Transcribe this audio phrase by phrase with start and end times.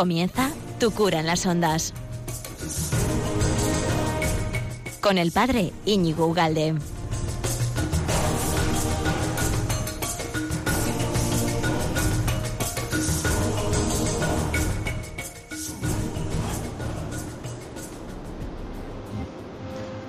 [0.00, 1.92] Comienza Tu cura en las ondas.
[5.02, 6.74] Con el padre Íñigo Ugalde.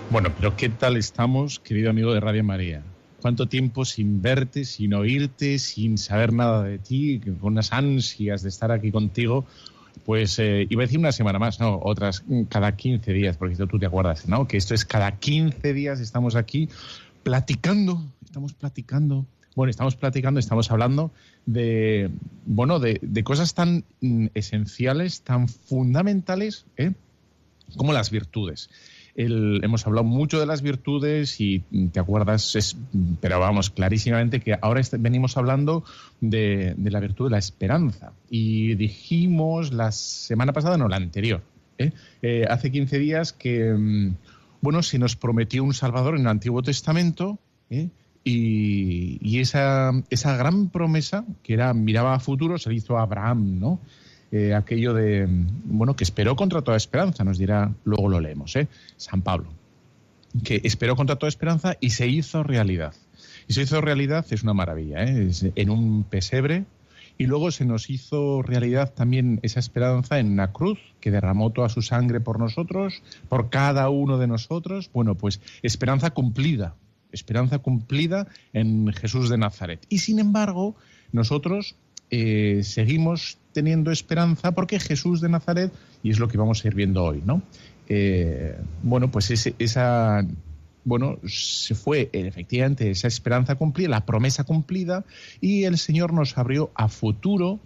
[0.09, 2.81] Bueno, pero ¿qué tal estamos, querido amigo de Radio María?
[3.21, 8.47] ¿Cuánto tiempo sin verte, sin oírte, sin saber nada de ti, con unas ansias de
[8.47, 9.45] estar aquí contigo?
[10.05, 13.55] Pues eh, iba a decir una semana más, no, otras mm, cada 15 días, porque
[13.55, 14.47] tú te acuerdas, ¿no?
[14.47, 16.69] Que esto es cada 15 días estamos aquí
[17.23, 19.25] platicando, estamos platicando,
[19.55, 21.11] bueno, estamos platicando, estamos hablando
[21.45, 22.09] de,
[22.45, 26.93] bueno, de, de cosas tan mm, esenciales, tan fundamentales, ¿eh?
[27.77, 28.69] como las virtudes
[29.15, 31.59] hemos hablado mucho de las virtudes y
[31.91, 32.77] te acuerdas,
[33.19, 35.83] pero vamos, clarísimamente que ahora venimos hablando
[36.19, 38.13] de, la virtud de la esperanza.
[38.29, 41.41] Y dijimos la semana pasada, no, la anterior,
[41.77, 41.91] ¿eh?
[42.21, 44.15] Eh, hace 15 días que, mm,
[44.61, 47.39] bueno, se nos prometió un Salvador en el Antiguo Testamento.
[47.69, 47.89] ¿eh?
[48.23, 53.01] Y, y, esa, esa gran promesa que era miraba a futuro se le hizo a
[53.01, 53.79] Abraham, ¿no?
[54.31, 55.27] Eh, aquello de,
[55.65, 58.67] bueno, que esperó contra toda esperanza, nos dirá, luego lo leemos, ¿eh?
[58.95, 59.49] San Pablo,
[60.43, 62.93] que esperó contra toda esperanza y se hizo realidad.
[63.47, 65.29] Y se hizo realidad, es una maravilla, ¿eh?
[65.55, 66.63] en un pesebre,
[67.17, 71.69] y luego se nos hizo realidad también esa esperanza en una cruz que derramó toda
[71.69, 74.89] su sangre por nosotros, por cada uno de nosotros.
[74.93, 76.73] Bueno, pues esperanza cumplida,
[77.11, 79.85] esperanza cumplida en Jesús de Nazaret.
[79.87, 80.75] Y sin embargo,
[81.11, 81.75] nosotros
[82.11, 85.71] eh, seguimos teniendo esperanza porque Jesús de Nazaret,
[86.03, 87.41] y es lo que vamos a ir viendo hoy, ¿no?
[87.87, 90.25] Eh, bueno, pues esa,
[90.83, 95.03] bueno, se fue efectivamente esa esperanza cumplida, la promesa cumplida,
[95.39, 97.59] y el Señor nos abrió a futuro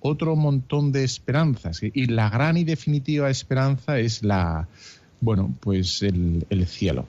[0.00, 1.80] otro montón de esperanzas.
[1.82, 4.68] Y la gran y definitiva esperanza es la,
[5.20, 7.06] bueno, pues el, cielo,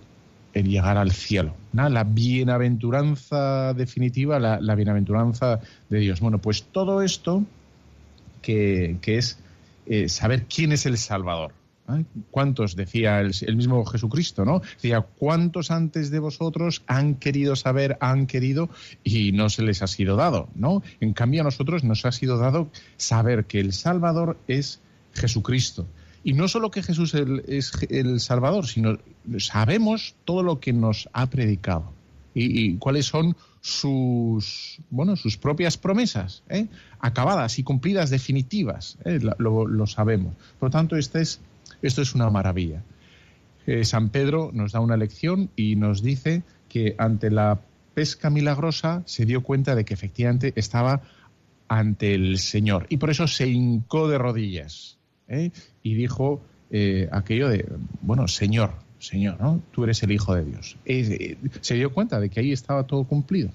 [0.58, 1.56] el llegar al cielo.
[1.74, 5.60] La bienaventuranza definitiva, la, bienaventuranza
[5.90, 6.20] de Dios.
[6.20, 7.44] Bueno, pues todo esto
[8.42, 9.40] que, es
[9.86, 11.54] eh, saber quién es el Salvador.
[12.32, 12.76] ¿Cuántos?
[12.76, 14.60] Decía el, mismo Jesucristo, ¿no?
[14.60, 18.70] Decía, ¿cuántos antes de vosotros han querido saber, han querido
[19.06, 20.84] y no se les ha sido dado, ¿no?
[21.00, 24.82] En cambio a nosotros nos ha sido dado saber que el Salvador es
[25.14, 25.88] Jesucristo.
[26.28, 28.98] Y no solo que Jesús es el Salvador, sino
[29.38, 31.94] sabemos todo lo que nos ha predicado
[32.34, 36.68] y, cuáles son sus bueno sus propias promesas ¿eh?
[37.00, 39.20] acabadas y cumplidas definitivas ¿eh?
[39.40, 41.40] lo, sabemos por lo tanto este es,
[41.82, 42.84] esto es una maravilla
[43.66, 47.62] eh, San Pedro nos da una lección y nos dice que ante la
[47.94, 51.02] pesca milagrosa se dio cuenta de que efectivamente estaba
[51.70, 54.97] ante el Señor y por eso se hincó de rodillas
[55.30, 56.42] y dijo
[57.12, 57.66] aquello de
[58.02, 59.62] bueno Señor Señor, ¿no?
[59.72, 60.78] Tú eres el Hijo de Dios.
[60.86, 63.50] Eh, se dio cuenta de que ahí estaba todo cumplido.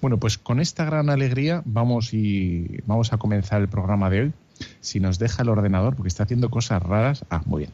[0.00, 4.32] Bueno, pues con esta gran alegría vamos, y, vamos a comenzar el programa de hoy.
[4.80, 7.24] Si nos deja el ordenador, porque está haciendo cosas raras.
[7.28, 7.72] Ah, muy bien.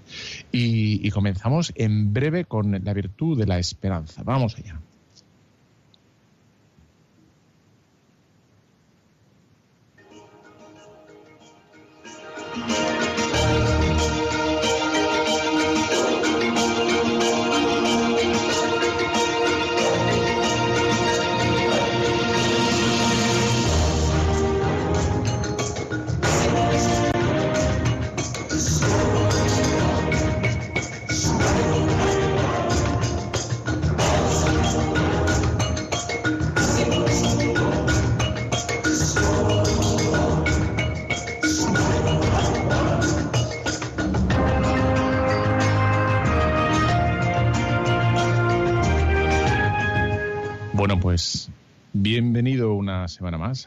[0.51, 4.23] y comenzamos en breve con la virtud de la esperanza.
[4.25, 4.81] Vamos allá.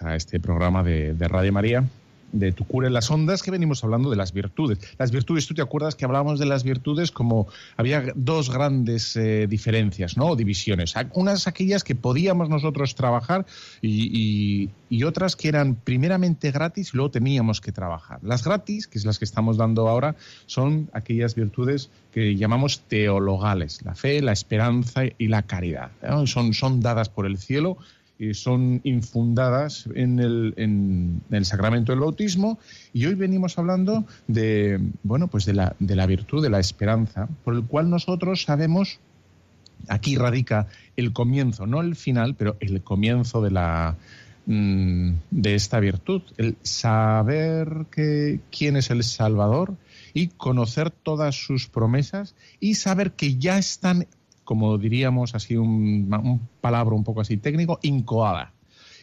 [0.01, 1.83] A este programa de, Radio María
[2.31, 4.79] de Tu cura en las ondas, que venimos hablando de las virtudes.
[4.97, 7.47] Las virtudes, tú te acuerdas que hablábamos de las virtudes como
[7.77, 10.35] había dos grandes eh, diferencias, ¿no?
[10.35, 10.95] Divisiones.
[11.13, 13.45] Unas aquellas que podíamos nosotros trabajar
[13.81, 14.69] y,
[15.05, 18.19] otras que eran primeramente gratis y luego teníamos que trabajar.
[18.23, 20.15] Las gratis, que es las que estamos dando ahora,
[20.47, 25.91] son aquellas virtudes que llamamos teologales, la fe, la esperanza y la caridad.
[26.25, 27.77] Son, son dadas por el cielo
[28.33, 32.59] son infundadas en el, en el, sacramento del bautismo
[32.94, 37.27] y hoy venimos hablando de bueno pues de la, de la virtud de la esperanza
[37.44, 39.00] por el cual nosotros sabemos
[39.89, 43.97] aquí radica el comienzo no el final pero el comienzo de la
[44.45, 49.75] mm, de esta virtud, el saber que, quién es el Salvador
[50.13, 54.07] y conocer todas sus promesas y saber que ya están,
[54.45, 58.53] como diríamos así, un, un palabra un poco así técnico, incoada.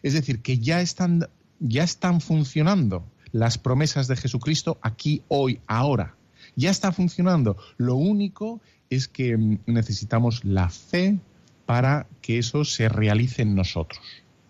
[0.02, 1.28] Es decir, que ya están,
[1.60, 6.14] ya están funcionando las promesas de Jesucristo aquí, hoy, ahora.
[6.56, 7.56] Ya está funcionando.
[7.76, 8.60] Lo único
[8.90, 11.18] es que necesitamos la fe
[11.66, 14.00] para que eso se realice en nosotros.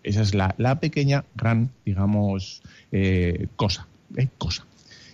[0.03, 2.61] Esa es la, pequeña, gran, digamos,
[2.91, 3.87] eh, cosa.
[4.17, 4.65] Eh, cosa.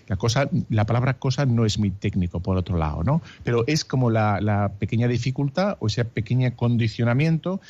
[0.10, 3.22] La, cosa, la palabra cosa no es muy técnico, por otro lado, ¿no?
[3.46, 7.62] Pero es como la, la pequeña dificultad o ese pequeño condicionamiento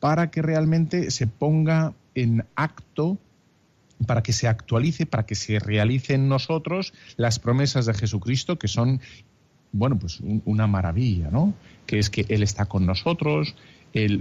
[0.00, 3.18] para que realmente se ponga en acto
[4.06, 8.68] para que se actualice, para que se realice en nosotros las promesas de Jesucristo, que
[8.68, 9.00] son,
[9.72, 11.54] bueno, pues una maravilla, ¿no?
[11.86, 13.54] Que es que Él está con nosotros,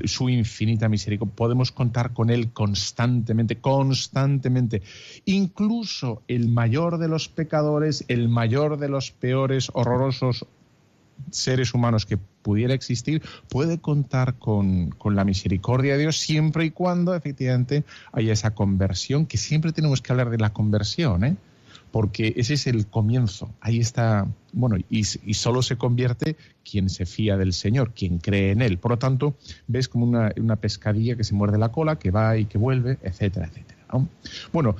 [0.05, 4.81] su infinita misericordia, podemos contar con Él constantemente, constantemente.
[5.25, 10.45] Incluso el mayor de los pecadores, el mayor de los peores, horrorosos
[11.29, 17.13] seres humanos que pudiera existir puede contar con, la misericordia de Dios siempre y cuando
[17.15, 21.35] efectivamente haya esa conversión, que siempre tenemos que hablar de la conversión, ¿eh?
[21.91, 23.53] Porque ese es el comienzo.
[23.59, 28.61] Ahí está, bueno, y, solo se convierte quien se fía del Señor, quien cree en
[28.61, 28.77] Él.
[28.77, 29.35] Por lo tanto,
[29.67, 33.47] ves como una, pescadilla que se muerde la cola, que va y que vuelve, etcétera,
[33.47, 33.81] etcétera.
[34.53, 34.75] Bueno,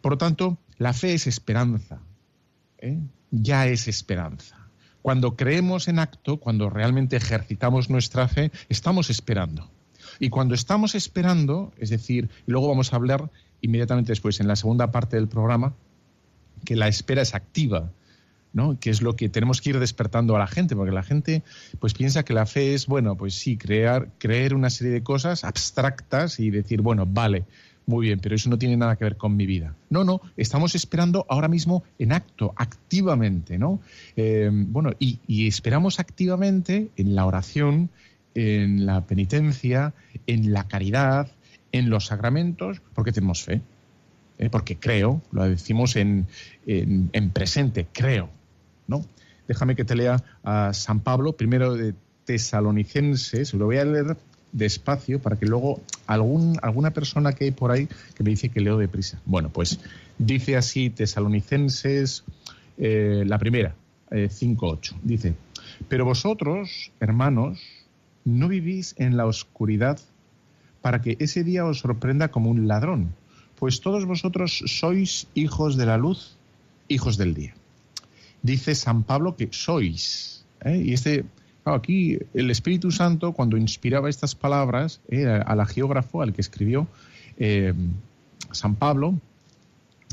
[0.00, 2.00] por lo tanto, la fe es esperanza.
[2.78, 2.98] ¿eh?
[3.30, 4.56] Ya es esperanza.
[5.02, 9.70] Cuando creemos en acto, cuando realmente ejercitamos nuestra fe, estamos esperando.
[10.18, 13.30] Y cuando estamos esperando, es decir, y luego vamos a hablar
[13.60, 15.74] inmediatamente después, en la segunda parte del programa,
[16.64, 17.90] que la espera es activa,
[18.52, 18.78] ¿no?
[18.78, 21.42] que es lo que tenemos que ir despertando a la gente, porque la gente
[21.80, 25.44] pues piensa que la fe es, bueno, pues sí, crear, creer una serie de cosas
[25.44, 27.44] abstractas y decir, bueno, vale,
[27.86, 29.74] muy bien, pero eso no tiene nada que ver con mi vida.
[29.90, 33.80] No, no, estamos esperando ahora mismo en acto, activamente, ¿no?
[34.16, 37.90] Eh, bueno, y, esperamos activamente en la oración,
[38.34, 39.92] en la penitencia,
[40.26, 41.28] en la caridad,
[41.72, 43.60] en los sacramentos, porque tenemos fe.
[44.44, 44.50] ¿Eh?
[44.50, 46.26] porque creo, lo decimos en,
[46.66, 48.28] en, presente, creo,
[48.86, 49.04] ¿no?
[49.48, 51.94] Déjame que te lea a San Pablo, primero de
[52.24, 54.16] Tesalonicenses, lo voy a leer
[54.52, 58.60] despacio para que luego algún, alguna persona que hay por ahí que me dice que
[58.60, 59.20] leo deprisa.
[59.26, 59.80] Bueno, pues
[60.18, 62.24] dice así Tesalonicenses,
[62.78, 63.74] eh, la primera,
[64.10, 64.92] 5.8.
[64.92, 65.34] Eh, dice,
[65.88, 67.60] pero vosotros, hermanos,
[68.24, 69.98] no vivís en la oscuridad
[70.80, 73.14] para que ese día os sorprenda como un ladrón,
[73.58, 76.36] pues todos vosotros sois hijos de la luz,
[76.88, 77.54] hijos del día.
[78.42, 80.44] Dice San Pablo que sois.
[80.64, 80.82] ¿eh?
[80.84, 81.24] Y este
[81.64, 86.86] aquí el Espíritu Santo, cuando inspiraba estas palabras eh, al agiógrafo, al que escribió
[87.38, 87.72] eh,
[88.52, 89.18] San Pablo,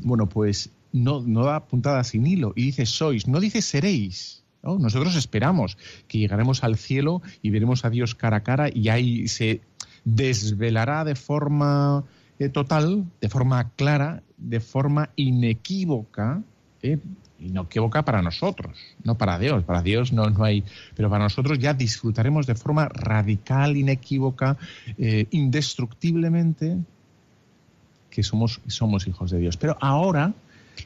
[0.04, 4.44] bueno, pues no, no da puntada sin hilo y dice sois, no dice seréis.
[4.64, 5.76] Nosotros esperamos
[6.08, 9.62] que llegaremos al cielo y veremos a Dios cara a cara y ahí se
[10.06, 12.04] desvelará de forma
[12.42, 16.42] eh, total, de forma clara, de forma inequívoca,
[16.82, 19.64] equivoca para nosotros, no para Dios.
[19.64, 20.64] Para Dios no, no hay,
[20.96, 24.58] pero para nosotros ya disfrutaremos de forma radical, inequívoca,
[24.98, 26.78] eh, indestructiblemente
[28.10, 29.58] que somos, somos hijos de Dios.
[29.58, 30.34] Pero ahora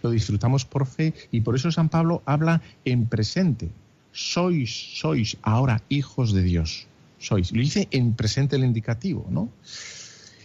[0.01, 3.69] lo disfrutamos por fe y por eso San Pablo habla en presente.
[4.12, 6.88] Sois, sois ahora hijos de Dios.
[7.17, 7.53] Sois.
[7.53, 9.50] Lo dice en presente el indicativo, ¿no?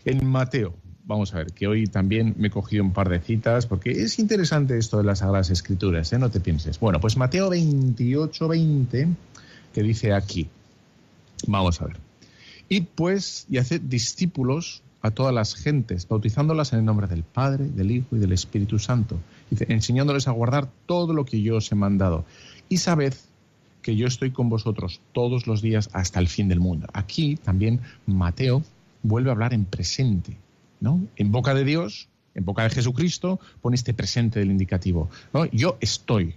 [0.04, 0.74] En Mateo,
[1.10, 4.20] vamos a ver, que hoy también me he cogido un par de citas, porque es
[4.20, 6.18] interesante esto de las Sagradas Escrituras, ¿eh?
[6.18, 6.78] no te pienses.
[6.78, 9.08] Bueno, pues Mateo 28, 20,
[9.74, 10.48] que dice aquí,
[11.48, 11.96] vamos a ver.
[12.68, 17.64] Y pues, y hace discípulos a todas las gentes, bautizándolas en el nombre del Padre,
[17.64, 19.18] del Hijo y del Espíritu Santo,
[19.50, 22.24] dice, enseñándoles a guardar todo lo que yo os he mandado.
[22.68, 23.14] Y sabed
[23.82, 26.86] que yo estoy con vosotros todos los días hasta el fin del mundo.
[26.92, 28.62] Aquí también Mateo
[29.02, 30.36] vuelve a hablar en presente,
[31.16, 35.10] en boca de Dios, en boca de Jesucristo, pone este presente del indicativo.
[35.52, 36.34] Yo estoy.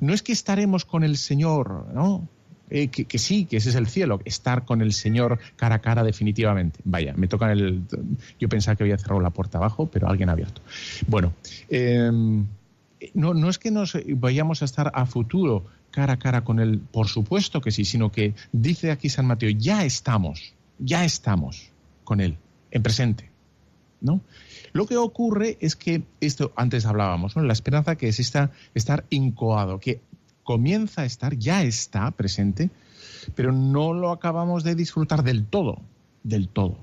[0.00, 2.28] No es que estaremos con el Señor, ¿no?
[2.70, 6.02] Eh, que, sí, que ese es el cielo, estar con el Señor cara a cara
[6.02, 6.80] definitivamente.
[6.84, 7.82] Vaya, me toca el...
[8.40, 10.62] Yo pensaba que había cerrado la puerta abajo, pero alguien ha abierto.
[11.06, 11.34] Bueno,
[11.68, 12.46] em,
[13.12, 16.80] no, no es que nos vayamos a estar a futuro cara a cara con Él,
[16.90, 21.70] por supuesto que sí, sino que dice aquí San Mateo, ya estamos, ya estamos
[22.02, 22.36] con Él,
[22.72, 23.33] en presente.
[24.04, 24.20] ¿No?
[24.72, 27.34] Lo que ocurre es que esto antes hablábamos.
[27.34, 30.00] La esperanza que es esta, estar incoado, que
[30.44, 32.70] comienza a estar, ya está presente,
[33.34, 35.80] pero no lo acabamos de disfrutar del todo,
[36.22, 36.78] del todo.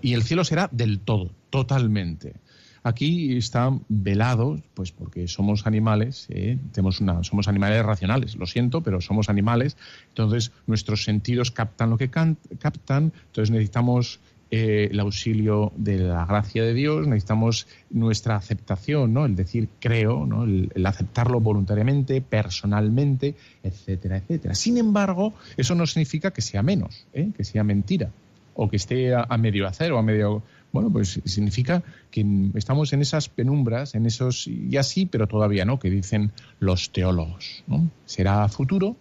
[0.00, 1.30] Y el cielo será del todo.
[1.50, 2.34] totalmente.
[2.82, 6.58] Aquí están velados, pues porque somos animales, ¿eh?
[6.72, 9.76] Tenemos una, somos animales racionales, lo siento, pero somos animales,
[10.08, 16.62] entonces nuestros sentidos captan lo que captan, entonces necesitamos eh, el auxilio de la gracia
[16.62, 19.26] de Dios, necesitamos nuestra aceptación, ¿no?
[19.26, 20.44] el decir creo, ¿no?
[20.44, 24.54] el, aceptarlo voluntariamente, personalmente, etcétera, etcétera.
[24.54, 27.30] Sin embargo, eso no significa que sea menos, ¿eh?
[27.36, 28.10] que sea mentira,
[28.54, 30.42] o que esté a, medio hacer o a medio...
[30.70, 32.24] Bueno, pues significa que
[32.54, 37.64] estamos en esas penumbras, en esos, y así, pero todavía no, que dicen los teólogos.
[37.66, 37.90] ¿no?
[38.04, 38.94] Será futuro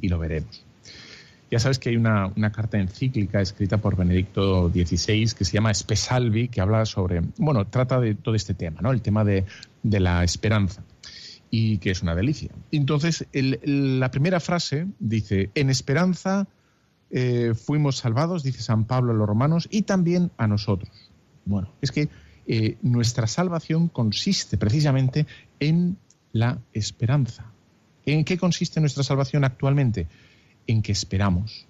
[0.00, 0.65] y lo veremos.
[1.50, 6.48] Ya sabes que hay una, carta encíclica escrita por Benedicto XVI que se llama Espesalvi,
[6.48, 8.90] que habla sobre, bueno, trata de todo este tema, ¿no?
[8.90, 9.44] El tema de,
[9.82, 10.82] la esperanza
[11.48, 12.50] y que es una delicia.
[12.72, 16.48] Entonces, la primera frase dice, en esperanza
[17.10, 20.90] eh, fuimos salvados, dice San Pablo a los romanos, y también a nosotros.
[21.44, 22.08] Bueno, es que
[22.48, 25.26] eh, nuestra salvación consiste precisamente
[25.60, 25.96] en
[26.32, 27.52] la esperanza.
[28.04, 30.08] ¿En qué consiste nuestra salvación actualmente?
[30.66, 31.66] En que esperamos,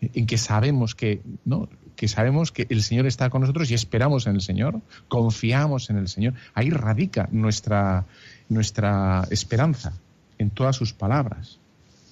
[0.00, 1.68] en que sabemos que, ¿no?
[1.96, 5.98] que sabemos que el Señor está con nosotros y esperamos en el Señor, confiamos en
[5.98, 6.34] el Señor.
[6.54, 8.06] Ahí radica nuestra,
[8.48, 9.92] nuestra esperanza
[10.38, 11.58] en todas sus palabras,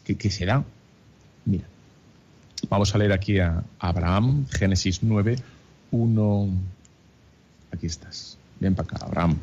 [0.05, 0.63] que, que será.
[1.45, 1.65] Mira,
[2.69, 5.37] vamos a leer aquí a Abraham, Génesis 9,
[5.91, 6.49] 1.
[7.73, 8.39] Aquí estás.
[8.61, 9.39] Ven para acá, Abraham.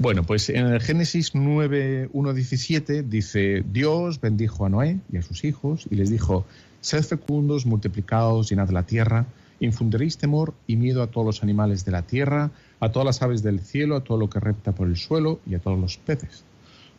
[0.00, 5.22] Bueno, pues en el Génesis 9, 1, 17 dice, Dios bendijo a Noé y a
[5.22, 6.46] sus hijos y les dijo,
[6.80, 9.26] sed fecundos, multiplicados, llenad la tierra,
[9.58, 13.42] infundiréis temor y miedo a todos los animales de la tierra, a todas las aves
[13.42, 16.44] del cielo, a todo lo que repta por el suelo y a todos los peces.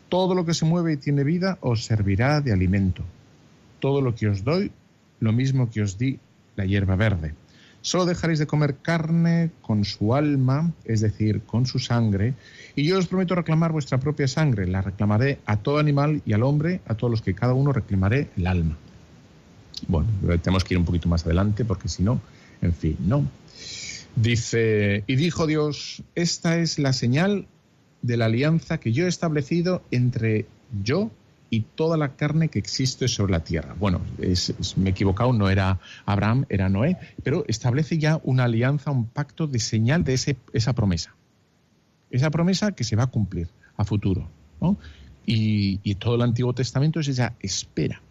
[0.10, 3.04] Todo lo que se mueve y tiene vida os servirá de alimento.
[3.80, 4.74] Todo lo que os doy,
[5.22, 6.20] lo mismo que os di
[6.58, 7.34] la hierba verde.
[7.82, 12.34] Solo dejaréis de comer carne con su alma, es decir, con su sangre,
[12.76, 14.68] y yo os prometo reclamar vuestra propia sangre.
[14.68, 18.30] La reclamaré a todo animal y al hombre, a todos los que cada uno reclamaré
[18.36, 18.78] el alma.
[19.88, 20.10] Bueno,
[20.42, 22.22] tenemos que ir un poquito más adelante porque si no,
[22.62, 23.26] en fin, no.
[24.16, 27.48] Dice, y dijo Dios, esta es la señal
[28.02, 30.46] de la alianza que yo he establecido entre
[30.84, 31.12] yo
[31.50, 33.76] y toda la carne que existe sobre la tierra.
[33.80, 34.02] Bueno,
[34.76, 39.48] me he equivocado, no era Abraham, era Noé, pero establece ya una alianza, un pacto
[39.48, 41.16] de señal de ese, esa promesa.
[42.12, 44.30] Esa promesa que se va a cumplir a futuro.
[45.26, 48.02] Y, todo el Antiguo Testamento es esa espera,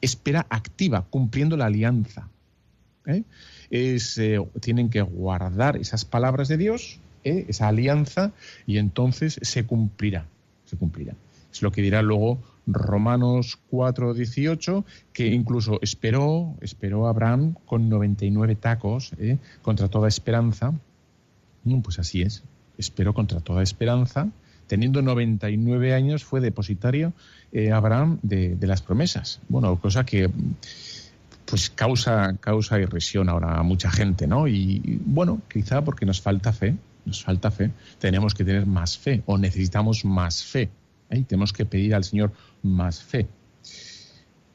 [0.00, 2.28] espera activa, cumpliendo la alianza.
[3.06, 3.22] ¿eh?
[3.70, 3.98] Eh,
[4.60, 7.46] tienen que guardar esas palabras de Dios, ¿eh?
[7.48, 8.32] esa alianza,
[8.66, 10.26] y entonces se cumplirá,
[10.64, 11.14] se cumplirá.
[11.52, 12.38] Es lo que dirá luego
[12.70, 19.38] Romanos 4, 18, que incluso esperó, esperó Abraham con 99 tacos ¿eh?
[19.62, 20.72] contra toda esperanza.
[21.64, 22.44] Mm, pues así es,
[22.76, 24.28] esperó contra toda esperanza.
[24.66, 27.14] Teniendo 99 años fue depositario
[27.52, 29.40] eh, Abraham de, las promesas.
[29.48, 30.30] Bueno, cosa que
[31.46, 34.46] pues causa, causa irrisión ahora a mucha gente, ¿no?
[34.46, 39.22] Y bueno, quizá porque nos falta fe, nos falta fe, tenemos que tener más fe
[39.24, 40.68] o necesitamos más fe.
[41.10, 41.24] ¿Eh?
[41.26, 43.26] Tenemos que pedir al Señor más fe.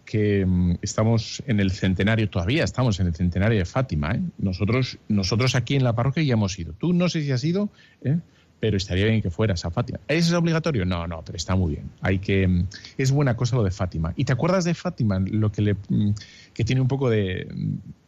[0.06, 4.12] Que mm, estamos en el centenario, todavía estamos en el centenario de Fátima.
[4.12, 4.22] ¿eh?
[4.38, 6.74] Nosotros, nosotros aquí en la parroquia ya hemos ido.
[6.74, 7.70] Tú no sé si has ido,
[8.04, 8.18] ¿eh?
[8.60, 10.00] pero estaría bien que fueras a Fátima.
[10.08, 10.86] ¿Es obligatorio?
[10.86, 11.90] No, no, pero está muy bien.
[12.02, 12.68] Hay que mm,
[12.98, 14.14] es buena cosa lo de Fátima.
[14.16, 15.20] ¿Y te acuerdas de Fátima?
[15.20, 16.12] Lo que le mm,
[16.54, 17.48] que tiene un poco de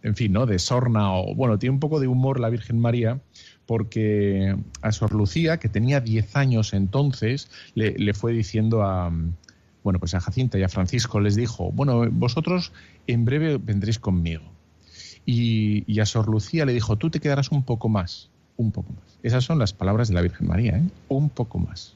[0.04, 0.46] en fin, ¿no?
[0.46, 3.20] de sorna o bueno, tiene un poco de humor la Virgen María
[3.66, 9.12] porque a Sor Lucía, que tenía 10 años entonces, le, fue diciendo a,
[9.84, 12.72] bueno, pues a Jacinta y a Francisco les dijo, bueno, vosotros
[13.08, 14.44] en breve vendréis conmigo.
[15.26, 19.18] Y, a Sor Lucía le dijo, tú te quedarás un poco más, un poco más.
[19.24, 20.84] Esas son las palabras de la Virgen María, ¿eh?
[21.10, 21.96] Un poco más.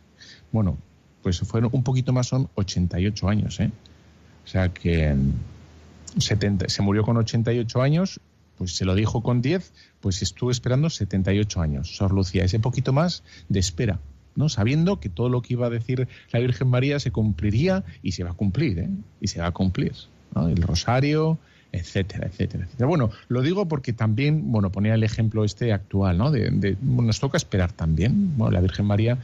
[0.51, 0.77] Bueno,
[1.21, 3.71] pues fueron un poquito más, son 88 años, ¿eh?
[4.45, 5.15] O sea que
[6.17, 8.19] 70, se murió con 88 años
[8.59, 11.95] pues se lo dijo con 10, pues estuvo esperando 78 años.
[11.95, 13.99] Sor Lucía, ese poquito más de espera,
[14.35, 14.49] ¿no?
[14.49, 18.23] Sabiendo que todo lo que iba a decir la Virgen María se cumpliría y se
[18.23, 18.89] va a cumplir, ¿eh?
[19.21, 19.93] Y se va a cumplir.
[20.35, 21.39] El rosario,
[21.71, 22.87] etcétera, etcétera, etcétera.
[22.87, 26.31] Bueno, lo digo porque también, bueno, ponía el ejemplo este actual, ¿no?
[26.31, 28.37] De, nos toca esperar también.
[28.37, 29.17] Bueno, la Virgen María,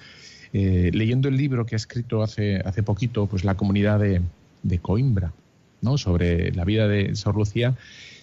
[0.53, 4.22] eh, leyendo el libro que ha escrito hace, hace poquito, pues la comunidad de,
[4.63, 5.32] de Coimbra,
[5.98, 7.75] Sobre la vida de Sor Lucía,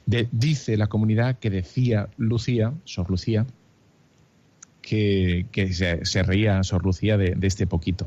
[0.07, 3.47] dice la comunidad que decía Lucía, Sor Lucía,
[4.81, 5.47] que,
[6.03, 8.07] se, reía Sor Lucía de, este poquito.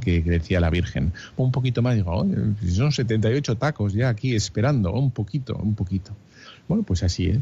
[0.00, 1.12] Que, decía la Virgen.
[1.36, 2.26] Un poquito más, digo,
[2.68, 6.10] son 78 tacos ya aquí esperando, un poquito, un poquito.
[6.66, 7.38] Bueno, pues así es.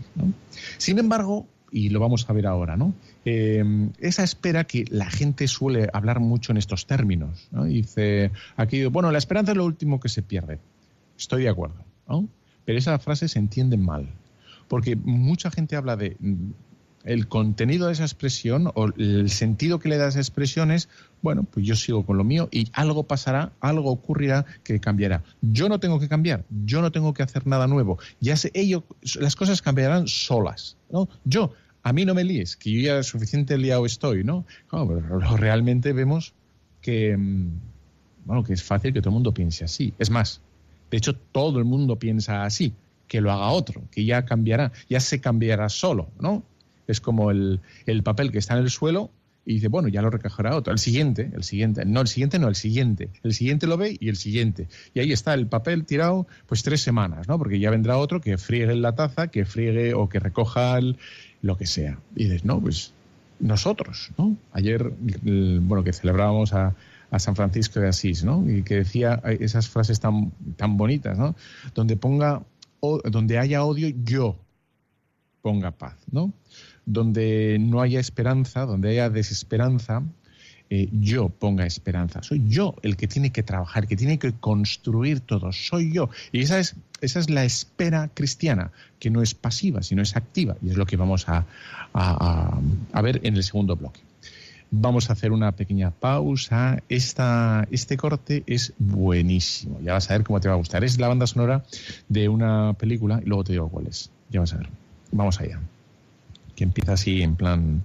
[0.77, 2.95] Sin embargo, y lo vamos a ver ahora, ¿no?
[3.25, 7.65] Em, esa espera que la gente suele hablar mucho en estos términos, ¿no?
[7.65, 10.61] Dice aquí, bueno, la esperanza es lo último que se pierde.
[11.19, 12.29] Estoy de acuerdo, ¿no?
[12.65, 14.09] Pero esa frase se entiende mal,
[14.69, 16.51] porque mucha gente habla de mm,
[17.05, 20.89] el contenido de esa expresión o el sentido que le da esa expresión es,
[21.23, 25.23] bueno, pues yo sigo con lo mío y algo pasará, algo ocurrirá que cambiará.
[25.43, 27.99] Yo no tengo que cambiar, yo no tengo que hacer nada nuevo.
[28.21, 28.85] Ya sé, ello,
[29.21, 30.77] las cosas cambiarán solas.
[30.91, 31.09] ¿no?
[31.25, 31.53] Yo
[31.83, 34.47] a mí no me líes, que yo ya suficiente liado estoy, ¿no?
[34.71, 36.33] pero realmente vemos
[36.81, 37.49] que, mm,
[38.25, 39.93] bueno, que es fácil que todo el mundo piense así.
[39.99, 40.41] Es más,
[40.91, 42.75] de hecho, todo el mundo piensa así,
[43.09, 46.43] que lo haga otro, que ya cambiará, ya se cambiará solo, ¿no?
[46.87, 49.11] Es como el, el papel que está en el suelo
[49.47, 50.73] y dice, bueno, ya lo recogerá otro.
[50.73, 53.11] El siguiente, el siguiente, no, el siguiente no, el siguiente.
[53.23, 54.69] El siguiente lo ve y el siguiente.
[54.95, 57.39] Y ahí está el papel tirado, pues tres semanas, ¿no?
[57.39, 60.97] Porque ya vendrá otro que friegue la taza, que friegue o que recoja el,
[61.43, 61.99] lo que sea.
[62.17, 62.95] Y dices, no, pues
[63.39, 64.37] nosotros, ¿no?
[64.53, 66.75] Ayer, bueno, que celebrábamos a,
[67.19, 68.49] San Francisco de Asís, ¿no?
[68.49, 71.35] Y que decía esas frases tan, tan bonitas, ¿no?
[71.75, 72.43] Donde ponga,
[73.05, 74.37] donde haya odio, yo
[75.43, 76.33] ponga paz, ¿no?
[76.87, 80.03] Donde no haya esperanza, donde haya desesperanza,
[80.71, 82.23] eh, yo ponga esperanza.
[82.23, 85.53] Soy yo el que tiene que trabajar, que tiene que construir todo.
[85.53, 86.09] Soy yo.
[86.33, 90.57] Y esa es, esa es la espera cristiana, que no es pasiva, sino es activa.
[90.63, 91.47] Y es lo que vamos a,
[91.93, 94.01] a, ver en el segundo bloque.
[94.77, 96.83] Vamos a hacer una pequeña pausa.
[96.89, 99.79] Esta, este corte es buenísimo.
[99.81, 100.83] Ya vas a ver cómo te va a gustar.
[100.83, 101.65] Es la banda sonora
[102.09, 104.11] de una película y luego te digo cuál es.
[104.31, 104.69] Ya vas a ver.
[105.13, 105.61] Vamos allá.
[106.57, 107.85] Que empieza así en plan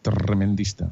[0.00, 0.88] tremendista.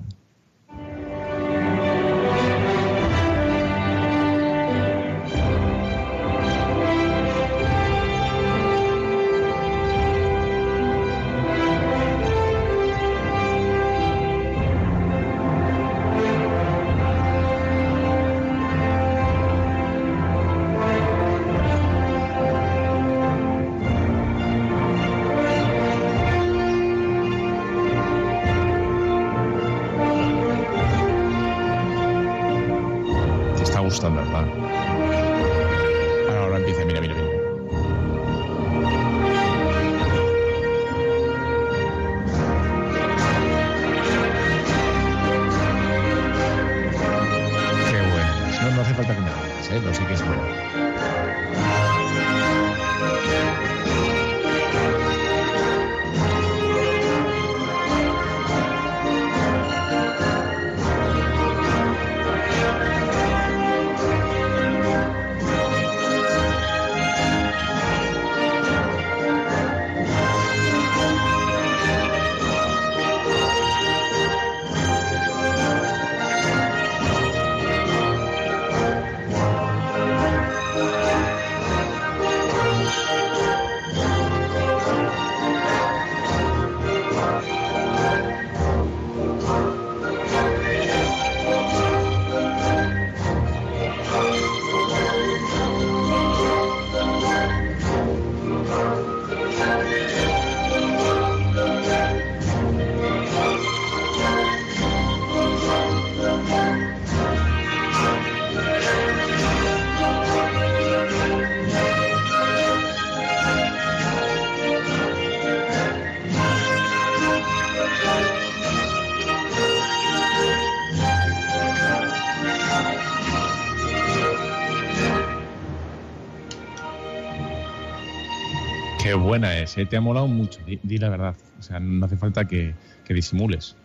[129.39, 129.85] Buena es, ¿eh?
[129.85, 131.37] te ha molado mucho, di, la verdad.
[131.59, 132.75] O sea, no hace falta que,
[133.07, 133.77] disimules.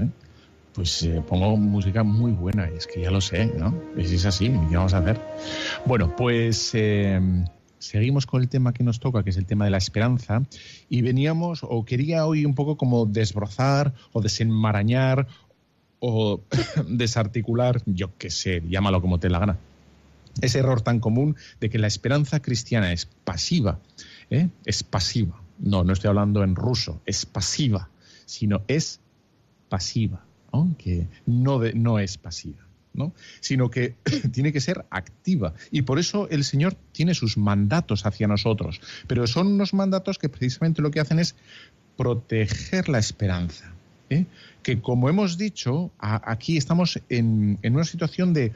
[0.00, 0.08] ¿eh?
[0.72, 3.80] Pues eh, pongo música muy buena, es que ya lo sé, ¿no?
[3.96, 5.20] Es, es así, ¿qué vamos a hacer?
[5.86, 6.74] Bueno, pues
[7.78, 10.42] seguimos con el tema que nos toca, que es el tema de la esperanza,
[10.88, 15.28] y veníamos, o quería hoy un poco como desbrozar o desenmarañar
[16.00, 16.40] o
[16.88, 19.58] desarticular, yo qué sé, llámalo como te la gana.
[20.42, 23.78] Ese error tan común de que la esperanza cristiana es pasiva
[24.30, 24.48] ¿eh?
[24.64, 25.40] es pasiva.
[25.58, 27.88] No, no estoy hablando en ruso, es pasiva,
[28.26, 29.00] sino es
[29.68, 30.24] pasiva,
[30.78, 32.66] que no, no es pasiva.
[32.92, 33.12] ¿no?
[33.40, 33.94] sino que
[34.32, 35.52] tiene que ser activa.
[35.70, 38.80] Y por eso el Señor tiene sus mandatos hacia nosotros.
[39.06, 41.36] Pero son unos mandatos que precisamente lo que hacen es
[41.98, 43.70] proteger la esperanza.
[44.08, 44.24] ¿eh?
[44.62, 48.52] Que como hemos dicho, aquí estamos en, en, una situación de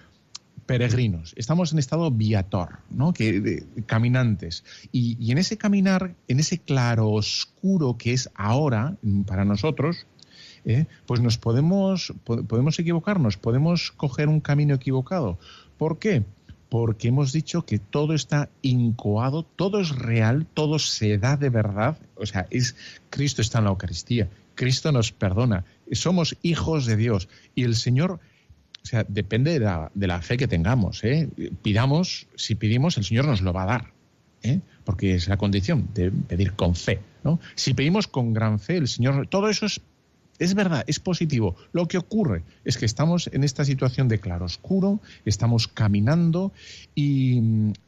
[0.71, 3.13] peregrinos, estamos en estado viator, ¿no?
[3.13, 4.63] Que, caminantes.
[4.93, 10.07] Y, en ese caminar, en ese claro oscuro que es ahora para nosotros,
[10.65, 10.87] ¿eh?
[11.07, 15.41] pues nos podemos, podemos equivocarnos, podemos coger un camino equivocado.
[15.77, 16.23] ¿Por qué?
[16.69, 21.99] Porque hemos dicho que todo está incoado, todo es real, todo se da de verdad.
[22.15, 22.77] O sea, es
[23.11, 28.21] Cristo está en la Eucaristía, Cristo nos perdona, somos hijos de Dios y el Señor
[28.83, 31.05] o sea, depende de la, fe que tengamos.
[31.05, 31.29] ¿eh?
[31.63, 33.93] Pidamos, si pedimos, el Señor nos lo va a dar.
[34.43, 34.61] ¿eh?
[34.85, 37.01] Porque es la condición de pedir con fe.
[37.23, 37.41] ¿no?
[37.55, 39.27] Si pedimos con gran fe, el Señor.
[39.27, 39.83] Todo eso es,
[40.39, 41.57] es verdad, es positivo.
[41.73, 46.53] Lo que ocurre es que estamos en esta situación de claroscuro, estamos caminando
[46.95, 47.41] y,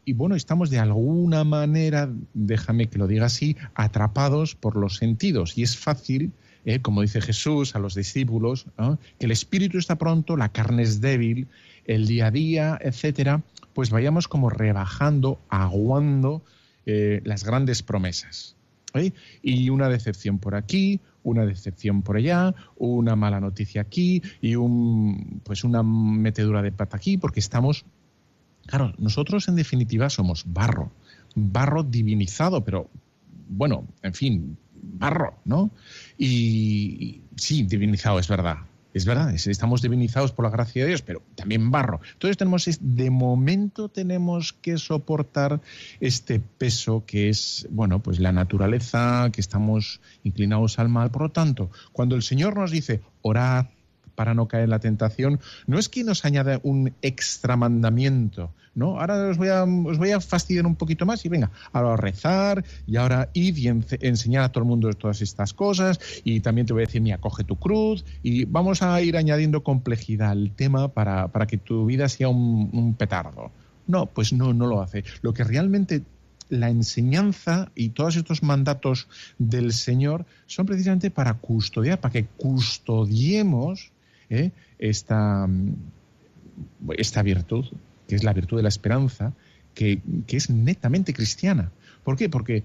[0.04, 5.56] y bueno, estamos de alguna manera, déjame que lo diga así, atrapados por los sentidos.
[5.56, 6.32] Y es fácil
[6.64, 6.80] ¿eh?
[6.80, 8.66] como dice Jesús a los discípulos,
[9.18, 11.48] que el espíritu está pronto, la carne es débil,
[11.84, 13.42] el día a día, etcétera,
[13.74, 16.42] pues vayamos como rebajando, aguando
[16.86, 18.56] eh, las grandes promesas.
[18.94, 19.12] ¿eh?
[19.42, 25.40] Y una decepción por aquí, una decepción por allá, una mala noticia aquí y un,
[25.44, 27.84] pues una metedura de pata aquí, porque estamos,
[28.66, 30.92] claro, nosotros en definitiva somos barro,
[31.34, 32.88] barro divinizado, pero
[33.48, 35.70] bueno, en fin, barro, ¿no?
[36.18, 38.58] Y, sí, divinizado, es verdad.
[38.94, 42.00] Es verdad, estamos divinizados por la gracia de Dios, pero también barro.
[42.12, 45.62] Entonces tenemos, de momento tenemos que soportar
[46.00, 51.10] este peso que es, bueno, pues la naturaleza, que estamos inclinados al mal.
[51.10, 53.68] Por lo tanto, cuando el Señor nos dice, orad,
[54.14, 59.00] para no caer en la tentación, no es que nos añade un extra mandamiento, ¿no?
[59.00, 62.64] Ahora os voy a, os voy a fastidiar un poquito más y venga, ahora rezar
[62.86, 66.72] y ahora id y enseñar a todo el mundo todas estas cosas y también te
[66.72, 70.88] voy a decir, mira, coge tu cruz y vamos a ir añadiendo complejidad al tema
[70.88, 73.50] para, para que tu vida sea un, un petardo.
[73.86, 75.04] No, pues no, no lo hace.
[75.22, 76.02] Lo que realmente
[76.52, 83.90] la enseñanza y todos estos mandatos del Señor son precisamente para custodiar, para que custodiemos
[84.32, 84.50] ¿eh?
[84.78, 85.46] esta,
[86.96, 87.66] esta virtud,
[88.08, 89.32] que es la virtud de la esperanza,
[89.74, 91.70] que, es netamente cristiana.
[92.02, 92.28] ¿Por qué?
[92.28, 92.64] Porque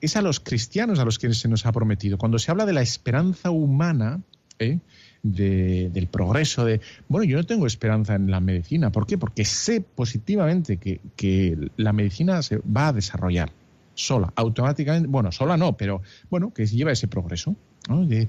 [0.00, 2.18] es a los cristianos a los que se nos ha prometido.
[2.18, 4.20] Cuando se habla de la esperanza humana,
[4.58, 4.78] ¿eh?
[5.22, 8.90] del progreso, de, bueno, yo no tengo esperanza en la medicina.
[8.90, 9.18] ¿Por qué?
[9.18, 13.52] Porque sé positivamente que, que la medicina se va a desarrollar
[13.94, 17.54] sola, automáticamente, bueno, sola no, pero bueno, que lleva ese progreso.
[17.88, 18.28] De,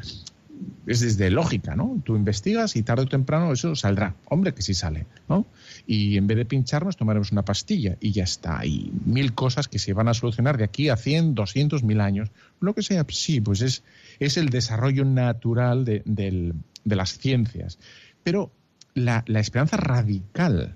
[0.87, 2.01] es desde lógica, ¿no?
[2.03, 4.15] Tú investigas y tarde o temprano eso saldrá.
[4.25, 5.45] Hombre, que sí sale, ¿no?
[5.85, 8.59] Y en vez de pincharnos, tomaremos una pastilla y ya está.
[8.59, 12.29] Hay mil cosas que se van a solucionar de aquí a 100, 200, mil años.
[12.59, 13.83] Lo que sea, sí, pues es,
[14.19, 17.77] es el desarrollo natural de, las ciencias.
[18.23, 18.51] Pero
[18.93, 20.75] la, esperanza radical,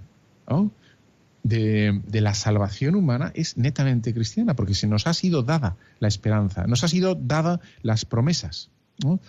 [1.43, 6.07] De, de, la salvación humana es netamente cristiana, porque se nos ha sido dada la
[6.07, 8.71] esperanza, nos ha sido dada las promesas.
[9.03, 9.19] ¿no?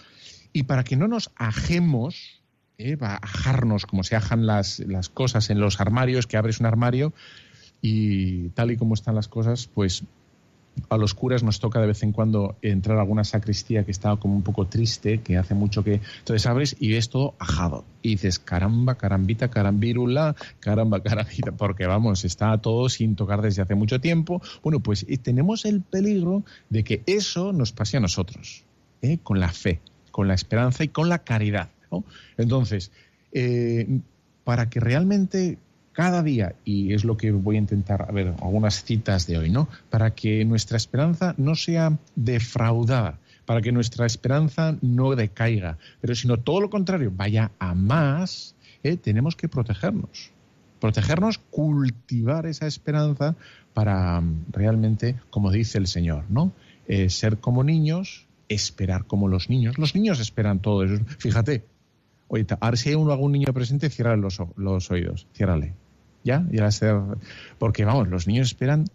[0.52, 2.42] Y para que no nos ajemos,
[2.78, 2.96] ¿eh?
[3.00, 7.12] ajarnos como se ajan las, las cosas en los armarios, que abres un armario
[7.82, 10.04] y tal y como están las cosas, pues
[10.88, 14.16] a los curas nos toca de vez en cuando entrar a alguna sacristía que está
[14.16, 16.00] como un poco triste, que hace mucho que...
[16.18, 17.84] Entonces abres y ves todo ajado.
[18.02, 23.74] Y dices, caramba, carambita, carambírula, caramba, carambita, porque vamos, está todo sin tocar desde hace
[23.74, 24.42] mucho tiempo.
[24.62, 28.64] Bueno, pues tenemos el peligro de que eso nos pase a nosotros,
[29.02, 29.18] ¿eh?
[29.22, 29.80] con la fe
[30.16, 31.68] con la esperanza y con la caridad.
[32.38, 32.90] Entonces,
[33.32, 34.00] eh,
[34.44, 35.58] para que realmente
[35.92, 39.50] cada día, y es lo que voy a intentar, a ver, algunas citas de hoy,
[39.50, 39.68] ¿no?
[39.90, 46.38] Para que nuestra esperanza no sea defraudada, para que nuestra esperanza no decaiga, pero sino
[46.38, 48.96] todo lo contrario, vaya a más, ¿eh?
[48.96, 50.30] tenemos que protegernos.
[50.80, 53.34] Protegernos, cultivar esa esperanza
[53.74, 56.52] para realmente, como dice el Señor, ¿no?
[56.88, 59.78] Eh, ser como niños, esperar como los niños.
[59.78, 61.02] Los niños esperan todo eso.
[61.18, 61.64] Fíjate,
[62.28, 65.74] oye, ahora si hay uno, algún niño presente, cierra los, los oídos, ciérrale.
[66.24, 66.44] ¿Ya?
[66.50, 66.96] ya ser...
[67.58, 68.86] Porque vamos, los niños esperan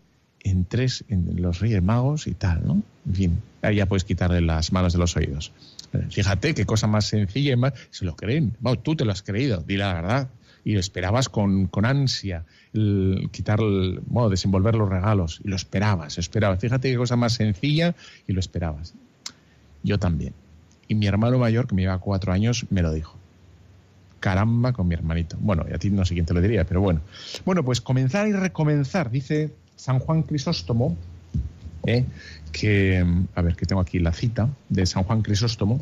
[0.44, 2.84] en tres, en los Reyes Magos y tal, ¿no?
[3.06, 5.52] En fin, ahí ya puedes quitarle las manos de los oídos.
[6.10, 7.74] Fíjate qué cosa más sencilla y más.
[7.90, 8.56] Se lo creen.
[8.60, 10.30] Vamos, tú te lo has creído, di la verdad.
[10.64, 15.42] Y lo esperabas con, con ansia, el, quitar, el, bueno, desenvolver los regalos.
[15.44, 16.60] Y lo esperabas, esperabas.
[16.60, 17.96] Fíjate qué cosa más sencilla
[18.28, 18.94] y lo esperabas.
[19.84, 20.34] Yo también.
[20.88, 23.18] Y mi hermano mayor, que me lleva cuatro años, me lo dijo.
[24.20, 25.38] Caramba con mi hermanito.
[25.40, 27.02] Bueno, y a ti no sé quién te lo diría, pero bueno.
[27.46, 30.96] Bueno, pues comenzar y recomenzar, dice San Juan Crisóstomo,
[31.86, 32.06] ¿eh?
[32.52, 35.82] que, a ver, que tengo aquí la cita de San Juan Crisóstomo,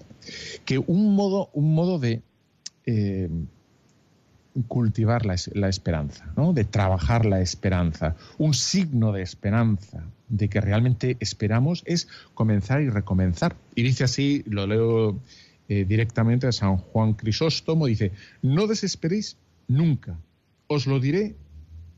[0.66, 2.22] que un modo, un modo de,
[2.86, 3.30] eh,
[4.68, 6.54] cultivar la, esperanza, ¿no?
[6.54, 8.16] de trabajar la esperanza.
[8.38, 13.56] Un signo de esperanza, de que realmente esperamos, es comenzar y recomenzar.
[13.76, 15.20] Y dice así, lo leo
[15.68, 20.18] eh, directamente a San Juan Crisóstomo, dice, no desesperéis nunca,
[20.68, 21.36] os lo diré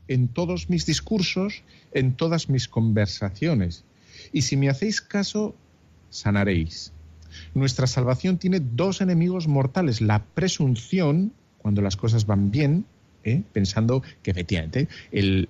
[0.08, 1.62] en todos mis discursos,
[1.92, 3.84] en todas mis conversaciones.
[4.32, 5.54] Y si me hacéis caso,
[6.10, 6.92] sanaréis.
[7.54, 12.84] Nuestra salvación tiene dos enemigos mortales, la presunción, cuando las cosas van bien,
[13.24, 13.42] ¿eh?
[13.52, 14.88] pensando que efectivamente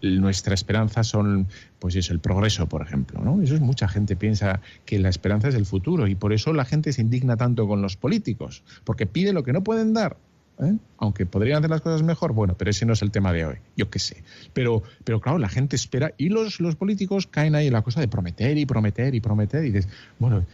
[0.03, 1.49] nuestra esperanza son,
[1.79, 3.21] pues eso, el progreso, por ejemplo.
[3.23, 3.43] ¿no?
[3.43, 6.65] Eso es mucha gente piensa que la esperanza es el futuro y por eso la
[6.65, 10.17] gente se indigna tanto con los políticos, porque pide lo que no pueden dar.
[10.61, 10.77] ¿eh?
[10.99, 13.57] Aunque podrían hacer las cosas mejor, bueno, pero ese no es el tema de hoy,
[13.77, 14.23] yo qué sé.
[14.53, 18.01] Pero, pero claro, la gente espera y los, los políticos caen ahí en la cosa
[18.01, 20.45] de prometer y prometer y prometer y dices, bueno,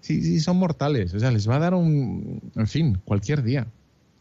[0.00, 3.66] sí, sí, son mortales, o sea, les va a dar un, en fin, cualquier día.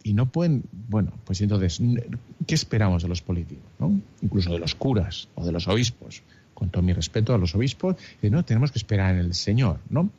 [0.08, 1.82] Y no pueden, bueno, pues entonces,
[2.46, 3.65] ¿qué esperamos de los políticos?
[3.78, 4.00] ¿no?
[4.22, 6.24] Incluso de los curas o de los obispos.
[6.54, 9.80] Con todo mi respeto a los obispos, eh, no, tenemos que esperar en el Señor,
[9.89, 10.10] ¿no?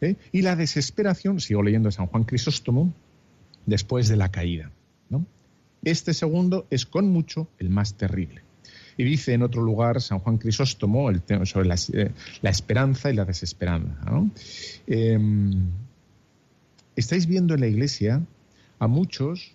[0.00, 0.14] ¿Eh?
[0.30, 2.94] Y la desesperación, sigo leyendo San Juan Crisóstomo,
[3.66, 4.70] después de la caída.
[5.10, 5.26] ¿no?
[5.82, 8.42] Este segundo es con mucho el más terrible.
[8.96, 12.12] Y dice en otro lugar San Juan Crisóstomo el tema sobre la, eh,
[12.44, 13.98] esperanza y la desesperanza.
[14.86, 15.70] Em,
[16.94, 18.22] estáis viendo en la iglesia
[18.84, 19.52] a muchos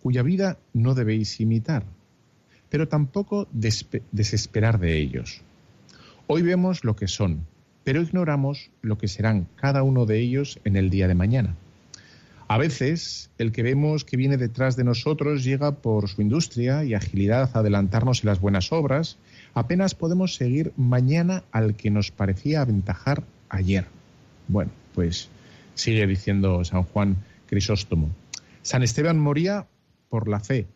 [0.00, 1.84] cuya vida no debéis imitar,
[2.70, 5.42] pero tampoco desesperar de ellos.
[6.28, 7.46] Hoy vemos lo que son,
[7.82, 11.56] pero ignoramos lo que serán cada uno de ellos en el día de mañana.
[12.46, 16.94] A veces, el que vemos que viene detrás de nosotros llega por su industria y
[16.94, 19.18] agilidad a adelantarnos en las buenas obras.
[19.54, 23.86] Apenas podemos seguir mañana al que nos parecía aventajar ayer.
[24.48, 25.28] Bueno, pues
[25.74, 28.10] sigue diciendo San Juan Crisóstomo.
[28.62, 29.66] San Esteban moría
[30.08, 30.66] por la fe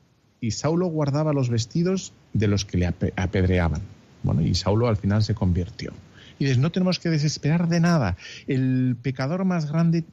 [0.41, 3.83] y Saulo guardaba los vestidos de los que le apedreaban.
[4.23, 5.93] Bueno, y Saulo al final se convirtió.
[6.39, 8.17] Y no tenemos que desesperar de nada.
[8.47, 10.05] El pecador más grande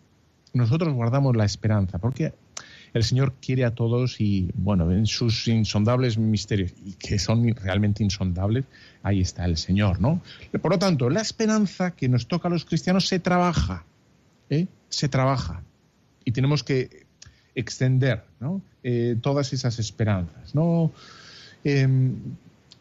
[0.54, 2.34] nosotros guardamos la esperanza, porque
[2.94, 8.04] el Señor quiere a todos y, bueno, en sus insondables misterios, y que son realmente
[8.04, 8.66] insondables,
[9.02, 10.22] ahí está el Señor, ¿no?
[10.62, 13.86] Por lo tanto, la esperanza que nos toca a los cristianos se trabaja,
[14.50, 14.68] ¿eh?
[14.90, 15.64] Se trabaja.
[16.26, 17.06] Y tenemos que
[17.56, 18.62] extender, ¿no?
[18.84, 20.92] Eh, todas esas esperanzas, ¿no?
[21.64, 22.16] Em,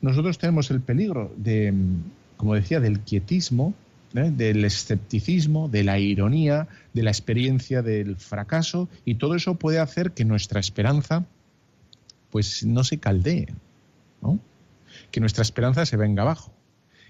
[0.00, 1.74] nosotros tenemos el peligro de,
[2.36, 3.74] como decía, del quietismo,
[4.14, 4.32] ¿eh?
[4.34, 10.12] del escepticismo, de la ironía, de la experiencia del fracaso y todo eso puede hacer
[10.12, 11.26] que nuestra esperanza
[12.30, 13.48] pues no se caldee,
[15.10, 16.52] que nuestra esperanza se venga abajo,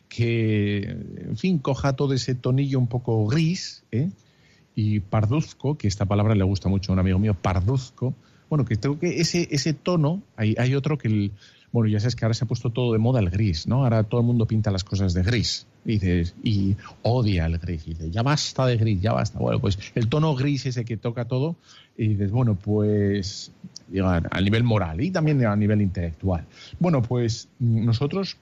[0.08, 4.10] que en fin coja todo ese tonillo un poco gris ¿eh?
[4.74, 8.14] Y parduzco, que esta palabra le gusta mucho a un amigo mío, parduzco,
[8.48, 11.32] bueno, que tengo que ese, ese tono, hay, hay otro que el,
[11.72, 13.84] bueno, ya sabes que ahora se ha puesto todo de moda el gris, ¿no?
[13.84, 15.66] Ahora todo el mundo pinta las cosas de gris.
[15.84, 17.86] Y, dices, y odia el gris.
[17.86, 19.38] Y dices, ya basta de gris, ya basta.
[19.38, 21.54] Bueno, pues el tono gris ese que toca todo.
[21.96, 23.52] Y dices, bueno, pues
[24.02, 26.44] a nivel moral y también a nivel intelectual.
[26.80, 28.36] Bueno, pues nosotros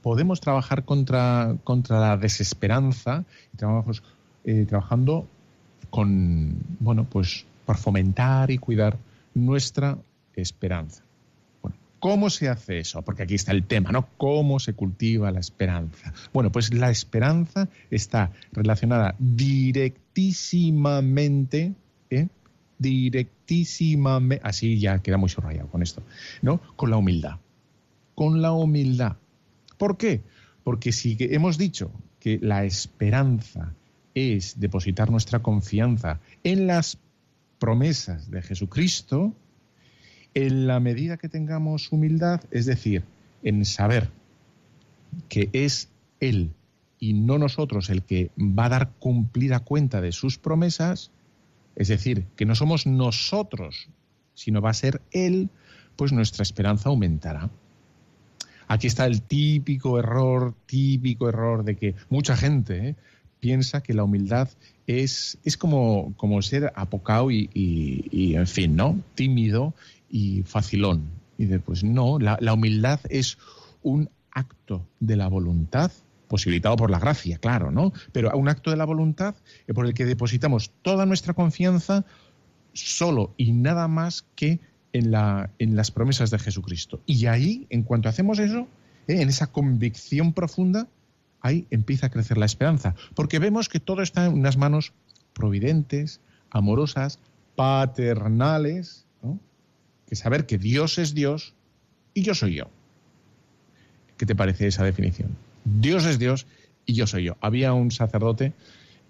[0.00, 5.28] podemos trabajar contra, contra la desesperanza y eh, trabajando
[5.92, 8.96] con, bueno, pues por fomentar y cuidar
[9.34, 9.98] nuestra
[10.34, 11.04] esperanza.
[11.98, 13.02] ¿Cómo se hace eso?
[13.02, 14.08] Porque aquí está el tema, ¿no?
[14.16, 16.14] ¿Cómo se cultiva la esperanza?
[16.32, 21.74] Bueno, pues la esperanza está relacionada directísimamente,
[22.08, 22.28] ¿eh?
[22.78, 26.02] directísimamente, así ya queda muy subrayado con esto,
[26.40, 26.58] ¿no?
[26.74, 27.36] Con la humildad.
[28.14, 29.16] Con la humildad.
[29.76, 30.22] ¿Por qué?
[30.64, 33.74] Porque si hemos dicho que la esperanza
[34.14, 36.98] es depositar nuestra confianza en las
[37.58, 39.34] promesas de Jesucristo,
[40.34, 43.04] en la medida que tengamos humildad, es decir,
[43.42, 44.10] en saber
[45.28, 45.88] que es
[46.20, 46.50] Él
[46.98, 51.10] y no nosotros el que va a dar cumplida cuenta de sus promesas,
[51.76, 53.88] es decir, que no somos nosotros,
[54.34, 55.48] sino va a ser Él,
[55.96, 57.50] pues nuestra esperanza aumentará.
[58.68, 62.96] Aquí está el típico error, típico error de que mucha gente ¿eh?
[63.42, 64.48] Piensa que la humildad
[64.86, 69.00] es, es como, como ser apocado y, y, en fin, ¿no?
[69.16, 69.74] Tímido
[70.08, 71.10] y facilón.
[71.38, 73.38] Y después, no, la, humildad es
[73.82, 75.90] un acto de la voluntad,
[76.28, 77.92] posibilitado por la gracia, claro, ¿no?
[78.12, 79.34] Pero un acto de la voluntad
[79.74, 82.04] por el que depositamos toda nuestra confianza
[82.72, 84.60] solo y nada más que
[84.92, 87.00] en, la, en las promesas de Jesucristo.
[87.06, 88.68] Y ahí, en cuanto hacemos eso,
[89.08, 89.20] ¿eh?
[89.20, 90.86] en esa convicción profunda,
[91.42, 94.92] ahí empieza a crecer la esperanza, porque vemos que todo está en unas manos
[95.34, 97.18] providentes, amorosas,
[97.56, 99.06] paternales,
[100.06, 101.54] que saber que Dios es Dios
[102.14, 102.70] y yo soy yo.
[104.16, 105.36] ¿Qué te parece esa definición?
[105.64, 106.46] Dios es Dios
[106.86, 107.36] y yo soy yo.
[107.40, 108.52] Había un sacerdote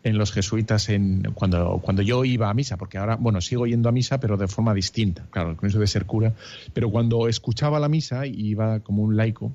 [0.05, 3.89] en los jesuitas en, cuando, cuando yo iba a misa, porque ahora, bueno, sigo yendo
[3.89, 6.35] a misa, pero de forma distinta, claro, con eso de ser cura,
[6.73, 9.53] pero cuando escuchaba la misa y iba como un laico,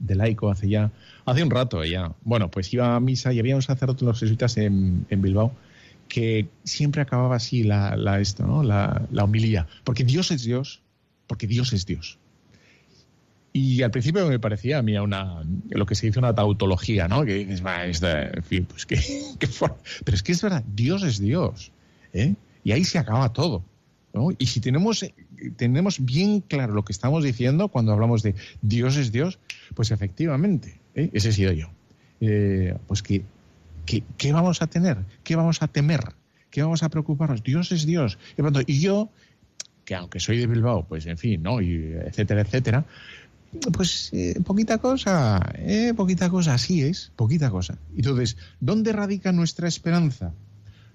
[0.00, 0.90] de laico hace ya,
[1.24, 4.20] hace un rato ya, bueno, pues iba a misa y había un sacerdote en los
[4.20, 5.52] jesuitas en, Bilbao
[6.08, 8.62] que siempre acababa así la, la esto, ¿no?
[8.62, 10.82] La, la homilía, porque Dios es Dios,
[11.26, 12.18] porque Dios es Dios.
[13.56, 17.24] Y al principio me parecía a mí una, lo que se dice una tautología, ¿no?
[17.24, 18.96] Que es, en fin, pues que,
[20.04, 21.70] pero es que es verdad, Dios es Dios,
[22.12, 22.34] ¿eh?
[22.64, 23.64] Y ahí se acaba todo.
[24.38, 25.04] Y si tenemos,
[25.56, 29.38] tenemos bien claro lo que estamos diciendo cuando hablamos de Dios es Dios,
[29.74, 31.10] pues efectivamente, ¿eh?
[31.12, 31.68] ese he sido yo.
[32.20, 33.24] Eh, pues que,
[33.84, 34.98] ¿qué vamos a tener?
[35.24, 36.00] ¿Qué vamos a temer?
[36.50, 37.42] ¿Qué vamos a preocuparnos?
[37.42, 38.18] Dios es Dios.
[38.66, 39.10] Y, yo,
[39.84, 41.60] que aunque soy de Bilbao, pues en fin, ¿no?
[41.60, 42.86] Y etcétera, etcétera,
[43.72, 47.78] pues eh, poquita cosa, eh, poquita cosa, así es, poquita cosa.
[47.96, 50.32] Entonces, ¿dónde radica nuestra esperanza?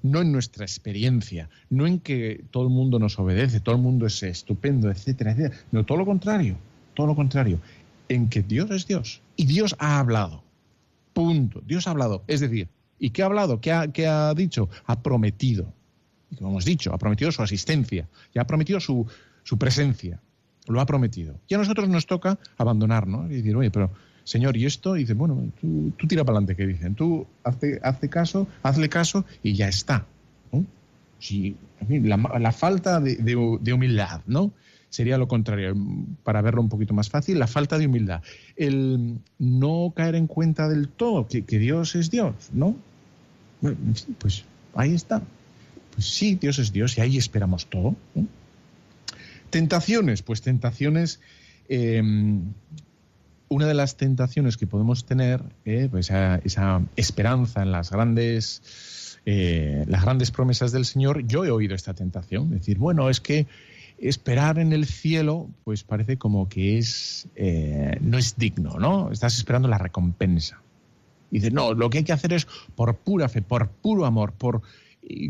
[0.01, 4.05] No en nuestra experiencia, no en que todo el mundo nos obedece, todo el mundo
[4.05, 5.61] es estupendo, etcétera, etcétera.
[5.71, 6.55] No, todo lo contrario,
[6.93, 7.59] todo lo contrario.
[8.07, 10.43] En que Dios es Dios y Dios ha hablado.
[11.13, 11.61] Punto.
[11.65, 12.23] Dios ha hablado.
[12.27, 13.59] Es decir, ¿y qué ha hablado?
[13.59, 14.69] ¿Qué ha, qué ha dicho?
[14.85, 15.71] Ha prometido.
[16.31, 19.05] Y como hemos dicho, ha prometido su asistencia y ha prometido su,
[19.43, 20.19] su presencia
[20.69, 21.39] lo ha prometido.
[21.47, 23.91] Y a nosotros nos toca abandonarnos y decir, oye, pero
[24.29, 24.95] Señor, ¿y esto?
[24.95, 26.93] Y dice, bueno, tú, tira para adelante, que dicen.
[26.93, 30.05] Tú hazte, caso, hazle caso y ya está.
[31.17, 31.55] Si,
[31.89, 34.51] la, falta de, humildad, ¿no?
[34.91, 35.75] Sería lo contrario,
[36.23, 38.21] para verlo un poquito más fácil, la falta de humildad.
[38.55, 42.75] El no caer en cuenta del todo que, Dios es Dios, ¿no?
[44.19, 45.23] pues ahí está.
[45.95, 47.95] Pues sí, Dios es Dios y ahí esperamos todo.
[49.49, 51.19] Tentaciones, pues tentaciones.
[51.67, 52.03] Eh,
[53.49, 59.83] una de las tentaciones que podemos tener, eh, pues esa, esperanza en las grandes, eh,
[59.87, 61.25] las grandes promesas del Señor.
[61.27, 63.47] Yo he oído esta tentación, decir, bueno, es que
[63.97, 67.27] esperar en el cielo, pues parece como que es
[68.01, 69.11] no es digno, ¿no?
[69.11, 70.61] Estás esperando la recompensa.
[71.31, 74.31] Y dice, no, lo que hay que hacer es por pura fe, por puro amor,
[74.33, 74.61] por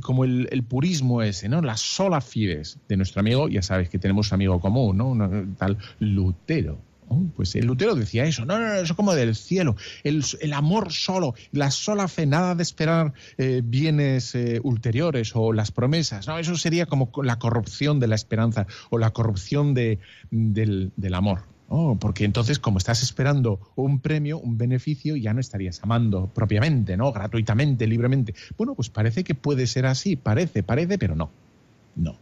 [0.02, 1.62] como el, purismo ese, ¿no?
[1.62, 5.56] La sola fides de nuestro amigo, ya sabes que tenemos amigo común, ¿no?
[5.58, 6.89] Tal Lutero.
[7.36, 11.34] Pues el Lutero decía eso, no, no, no, eso como del cielo, el, amor solo,
[11.52, 16.56] la sola fe, nada de esperar eh, bienes eh, ulteriores o las promesas, no, eso
[16.56, 20.00] sería como la corrupción de la esperanza o la corrupción de,
[20.32, 21.44] del, del amor.
[21.72, 26.98] Oh, porque entonces, como estás esperando un premio, un beneficio, ya no estarías amando propiamente,
[26.98, 27.12] ¿no?
[27.12, 28.34] Gratuitamente, libremente.
[28.58, 31.30] Bueno, pues parece que puede ser así, parece, parece, pero no.
[31.96, 32.18] No.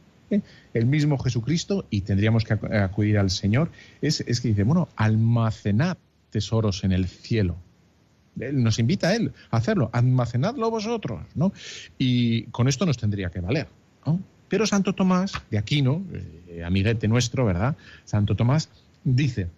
[0.73, 5.97] El mismo Jesucristo, y tendríamos que acudir al Señor, es, es que dice, bueno, almacenad
[6.29, 7.55] tesoros en el cielo.
[8.39, 11.53] Él nos invita a Él a hacerlo, almacenadlo vosotros, ¿no?
[11.97, 13.67] Y con esto nos tendría que valer.
[14.47, 16.03] Pero Santo Tomás, de Aquino,
[16.47, 17.75] eh, amiguete nuestro, ¿verdad?
[18.05, 18.69] Santo Tomás,
[19.03, 19.49] dice,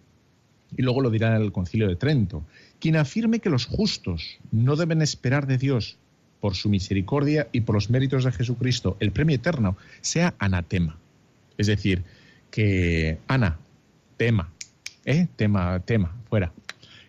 [0.76, 2.44] y luego lo dirá en el concilio de Trento,
[2.80, 5.98] quien afirme que los justos no deben esperar de Dios
[6.40, 10.98] por su misericordia y por los méritos de Jesucristo el premio eterno, sea anatema.
[11.58, 12.02] Es decir,
[12.50, 13.58] que Ana,
[14.16, 14.50] tema,
[15.04, 15.28] ¿eh?
[15.36, 16.52] tema, tema, fuera.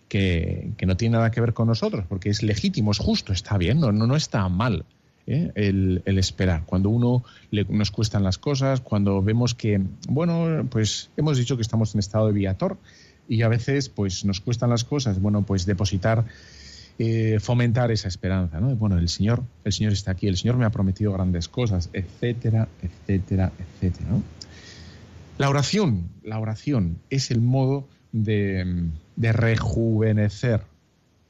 [0.08, 3.80] Que, no tiene nada que ver con nosotros, porque es legítimo, es justo, está bien,
[3.80, 4.86] no, no, no está mal.
[5.28, 5.52] ¿eh?
[5.56, 6.64] el, esperar.
[6.66, 7.24] Cuando uno
[7.70, 12.28] nos cuestan las cosas, cuando vemos que, bueno, pues hemos dicho que estamos en estado
[12.28, 12.78] de viator
[13.30, 16.26] y a veces pues nos cuestan las cosas, bueno, pues depositar,
[17.00, 18.76] eh, fomentar esa esperanza, ¿no?
[18.76, 22.68] Bueno, el Señor, el Señor está aquí, el Señor me ha prometido grandes cosas, etcétera,
[22.82, 24.10] etcétera, etcétera.
[25.38, 30.62] La oración, la oración es el modo de, rejuvenecer,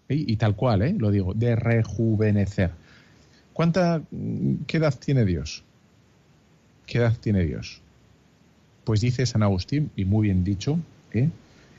[0.10, 0.96] y tal cual, ¿eh?
[0.98, 2.72] lo digo, de rejuvenecer.
[3.54, 4.02] ¿Cuánta,
[4.68, 5.64] ¿Qué edad tiene Dios?
[6.86, 7.82] ¿Qué edad tiene Dios?
[8.84, 10.80] Pues dice San Agustín, y muy bien dicho,
[11.14, 11.30] ¿eh?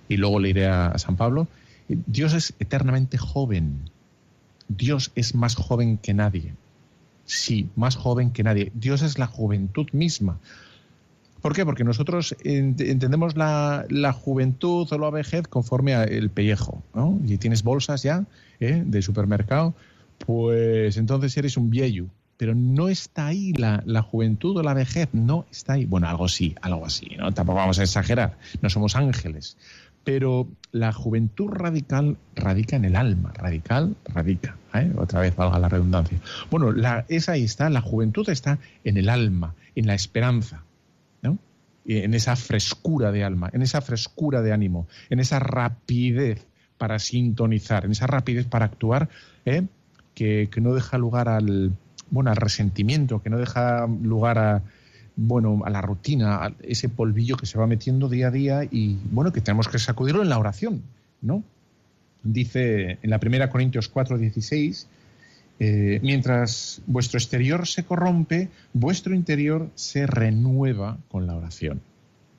[0.08, 1.48] y luego le iré a San Pablo,
[1.88, 3.90] Dios es eternamente joven.
[4.68, 6.54] Dios es más joven que nadie.
[7.24, 8.72] Sí, más joven que nadie.
[8.74, 10.38] Dios es la juventud misma.
[11.40, 11.64] ¿Por qué?
[11.64, 16.82] Porque nosotros entendemos la, juventud o la vejez conforme al pellejo.
[16.94, 17.18] ¿no?
[17.26, 18.24] Y tienes bolsas ya
[18.60, 18.82] ¿eh?
[18.86, 19.74] de supermercado
[20.26, 22.08] pues entonces eres un viejo.
[22.36, 25.84] Pero no está ahí la, juventud o la vejez, no está ahí.
[25.84, 27.32] Bueno, algo sí, algo así, ¿no?
[27.32, 29.56] Tampoco vamos a exagerar, no somos ángeles.
[30.04, 34.56] Pero la juventud radical radica en el alma, radical, radica.
[34.74, 34.92] ¿eh?
[34.96, 36.18] Otra vez valga la redundancia.
[36.50, 40.64] Bueno, la, esa ahí está, la juventud está en el alma, en la esperanza.
[41.22, 41.38] ¿no?
[41.84, 46.46] en esa frescura de alma, en esa frescura de ánimo, en esa rapidez
[46.78, 49.08] para sintonizar, en esa rapidez para actuar,
[49.44, 49.62] ¿eh?
[50.14, 51.72] que, no deja lugar al,
[52.10, 54.62] bueno, al resentimiento, que no deja lugar a,
[55.16, 58.98] bueno, a la rutina, a ese polvillo que se va metiendo día a día y
[59.10, 60.82] bueno, que tenemos que sacudirlo en la oración,
[61.20, 61.42] ¿no?
[62.22, 64.86] Dice en la primera Corintios 4, 16,
[65.58, 71.80] eh, mientras vuestro exterior se corrompe, vuestro interior se renueva con la oración.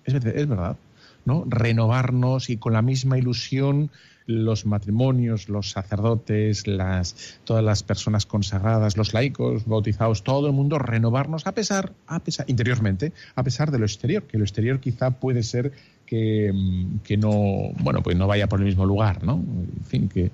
[0.06, 0.78] Es, es verdad,
[1.26, 1.46] ¿no?
[1.48, 3.92] Renovarnos y con la misma ilusión
[4.26, 10.80] los matrimonios, los sacerdotes, las, todas las personas consagradas, los laicos, bautizados, todo el mundo,
[10.80, 15.12] renovarnos a pesar, a pesar, interiormente, a pesar de lo exterior, que lo exterior quizá
[15.12, 15.72] puede ser
[16.06, 19.36] que, mm, que no, bueno, pues no vaya por el mismo lugar, ¿no?
[19.36, 20.32] En fin, que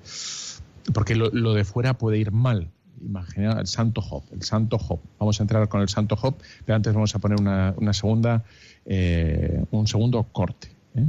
[0.92, 2.68] porque lo, de fuera puede ir mal,
[3.00, 5.00] imagina el santo Job, el santo Job.
[5.18, 6.34] Vamos a entrar con el santo Job,
[6.64, 8.44] pero antes vamos a poner una, una segunda,
[8.86, 10.68] eh, un segundo corte.
[10.96, 11.06] ¿eh?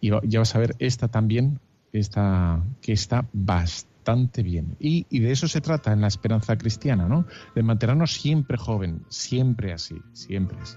[0.00, 1.60] Y ya vas a ver esta también
[1.92, 4.76] está, que está bastante bien.
[4.80, 7.26] Y, y, de eso se trata en la esperanza cristiana, ¿no?
[7.54, 10.76] De mantenernos siempre joven, siempre así, siempre así.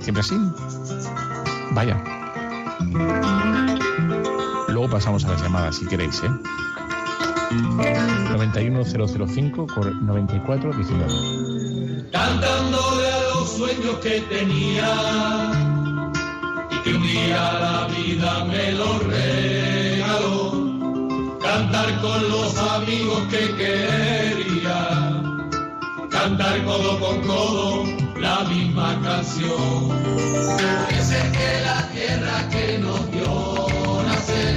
[0.00, 0.36] ¿Siempre así?
[1.72, 2.02] Vaya.
[4.68, 6.30] Luego pasamos a las llamadas, si queréis, ¿eh?
[7.50, 9.66] 91005
[10.02, 11.12] 94 19.
[12.12, 15.69] Cantándole a los sueños que tenía
[16.90, 20.50] que un día la vida me lo regaló.
[21.40, 25.22] Cantar con los amigos que quería,
[26.10, 27.84] cantar codo con codo
[28.18, 29.88] la misma canción.
[30.86, 34.54] Puede ser que la tierra que nos dio nacer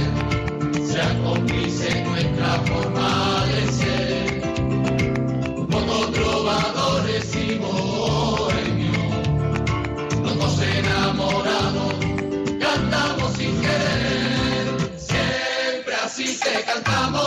[0.86, 3.33] sea cómplice nuestra forma
[16.54, 17.23] así te cantamos,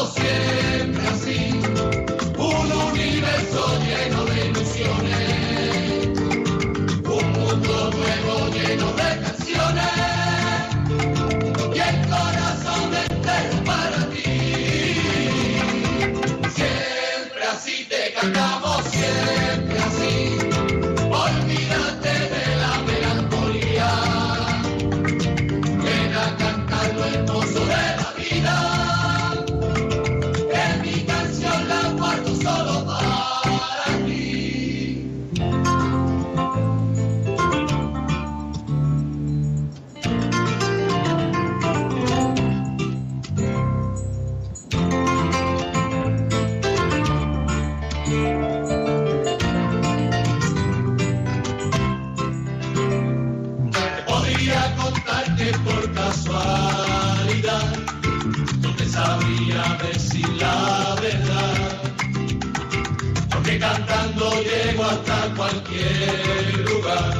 [65.37, 67.13] cualquier lugar.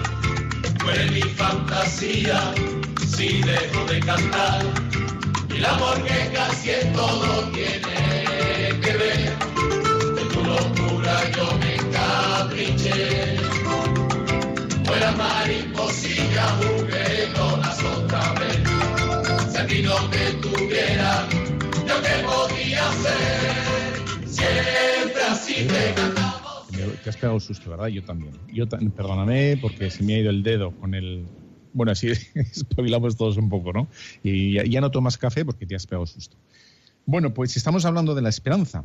[0.79, 2.53] Fue mi fantasía
[3.15, 4.65] si dejo de cantar.
[5.55, 9.37] Y amor que casi en todo tiene que ver.
[10.15, 13.37] De tu locura yo me encapriché.
[14.85, 16.45] Fuera mariposilla,
[17.61, 18.57] las otra vez.
[19.67, 21.27] Ti no te tuviera,
[21.85, 24.25] yo qué podía hacer.
[24.25, 26.26] Siempre así te cantamos.
[27.07, 27.87] Te has pegado susto, ¿verdad?
[27.87, 28.33] Yo también.
[28.47, 31.29] Yo ta- perdóname porque se me ha ido el dedo con el.
[31.71, 33.87] Bueno, así espabilamos todos un poco, ¿no?
[34.23, 36.35] Y ya, no tomas café porque te has pegado susto.
[37.05, 38.83] Bueno, pues estamos hablando de la esperanza.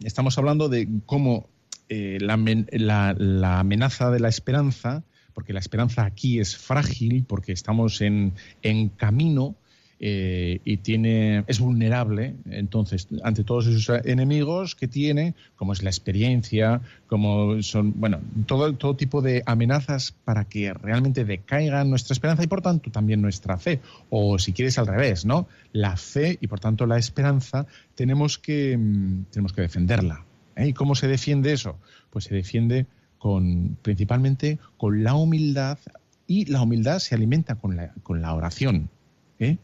[0.00, 1.48] Estamos hablando de cómo
[1.88, 2.36] eh, la,
[2.72, 8.34] la- la amenaza de la esperanza, porque la esperanza aquí es frágil, porque estamos en,
[8.60, 9.56] en camino
[10.02, 15.90] eh, y tiene, es vulnerable, entonces, ante todos esos enemigos que tiene, como es la
[15.90, 22.42] experiencia, como son, bueno, todo, todo tipo de amenazas para que realmente decaiga nuestra esperanza
[22.42, 23.80] y por tanto también nuestra fe.
[24.08, 25.46] O si quieres al revés, ¿no?
[25.72, 30.24] La fe y por tanto la esperanza tenemos que, mm, tenemos que defenderla.
[30.56, 30.68] ¿eh?
[30.68, 31.78] ¿Y cómo se defiende eso?
[32.08, 32.86] Pues se defiende
[33.18, 35.78] con, principalmente con la humildad
[36.26, 38.88] y la humildad se alimenta con la, con la oración.
[39.38, 39.58] ¿eh?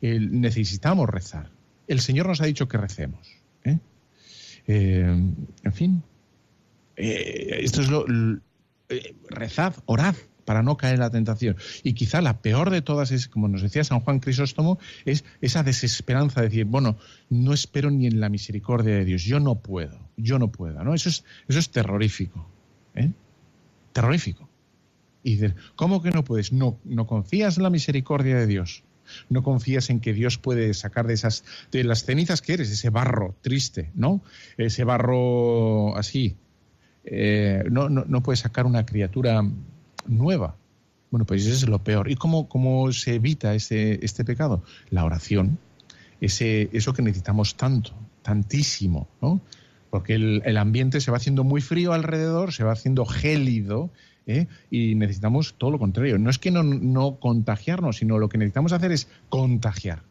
[0.00, 1.50] Necesitamos rezar.
[1.86, 3.28] El Señor nos ha dicho que recemos.
[3.64, 3.78] ¿eh?
[4.66, 5.32] Eh,
[5.62, 6.02] en fin,
[6.96, 8.04] eh, esto es lo.
[8.88, 11.56] eh, rezad, orad para no caer en la tentación.
[11.84, 15.62] Y quizá la peor de todas es, como nos decía San Juan Crisóstomo, es esa
[15.62, 16.96] desesperanza de decir, bueno,
[17.28, 20.82] no espero ni en la misericordia de Dios, yo no puedo, yo no puedo.
[20.82, 20.92] ¿no?
[20.94, 22.48] Eso, es, eso es terrorífico.
[22.96, 23.12] ¿eh?
[23.92, 24.48] Terrorífico.
[25.22, 26.52] Y dices, ¿cómo que no puedes?
[26.52, 28.82] No, no confías en la misericordia de Dios.
[29.28, 32.90] No confías en que Dios puede sacar de esas, de las cenizas que eres, ese
[32.90, 34.20] barro triste, ¿no?
[34.56, 36.36] Ese barro así.
[37.04, 39.42] Eh, no, no, no puedes sacar una criatura
[40.06, 40.56] nueva.
[41.10, 42.10] Bueno, pues eso es lo peor.
[42.10, 44.62] ¿Y cómo, cómo se evita ese, este pecado?
[44.90, 45.58] La oración.
[46.20, 47.92] Ese, eso que necesitamos tanto,
[48.22, 49.40] tantísimo, ¿no?
[49.90, 53.90] Porque el, el ambiente se va haciendo muy frío alrededor, se va haciendo gélido,
[54.26, 54.46] ¿eh?
[54.70, 56.18] y necesitamos todo lo contrario.
[56.18, 60.02] No es que no, no, contagiarnos, sino lo que necesitamos hacer es contagiar.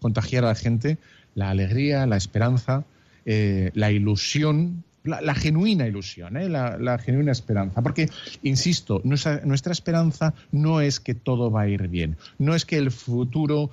[0.00, 0.98] Contagiar a la gente
[1.34, 2.84] la alegría, la esperanza,
[3.24, 6.48] eh, la ilusión, la, genuina ilusión, ¿eh?
[6.48, 7.82] la, genuina esperanza.
[7.82, 8.08] Porque,
[8.42, 12.90] insisto, nuestra, esperanza no es que todo va a ir bien, no es que el
[12.90, 13.70] futuro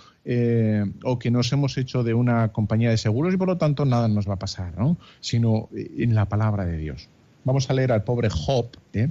[1.03, 4.07] o que nos hemos hecho de una compañía de seguros y por lo tanto nada
[4.07, 4.97] nos va a pasar, ¿no?
[5.19, 7.09] sino en la palabra de Dios.
[7.43, 9.09] Vamos a leer al pobre Job, ¿eh?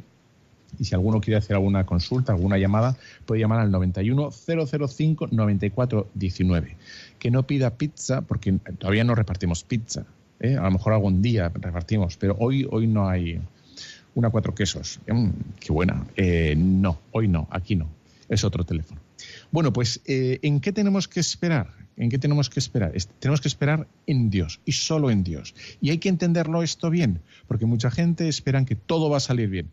[0.79, 2.97] Y si alguno quiere hacer alguna consulta, alguna llamada,
[3.27, 6.77] puede llamar al 91 005 94 19.
[7.19, 10.05] Que no pida pizza, porque todavía no repartimos pizza.
[10.41, 10.57] ¿eh?
[10.57, 13.41] A lo mejor algún día repartimos, pero hoy, hoy no hay
[14.15, 15.01] una cuatro quesos.
[15.09, 15.29] Mm,
[15.61, 16.07] qué buena.
[16.17, 17.89] Eh, no, hoy no, aquí no.
[18.29, 19.01] Es otro teléfono.
[19.51, 21.69] Bueno, pues, eh, ¿en qué tenemos que esperar?
[21.97, 22.93] ¿En qué tenemos que esperar?
[23.21, 25.55] tenemos que esperar en Dios y solo en Dios.
[25.81, 29.49] Y hay que entenderlo esto bien, porque mucha gente espera que todo va a salir
[29.49, 29.71] bien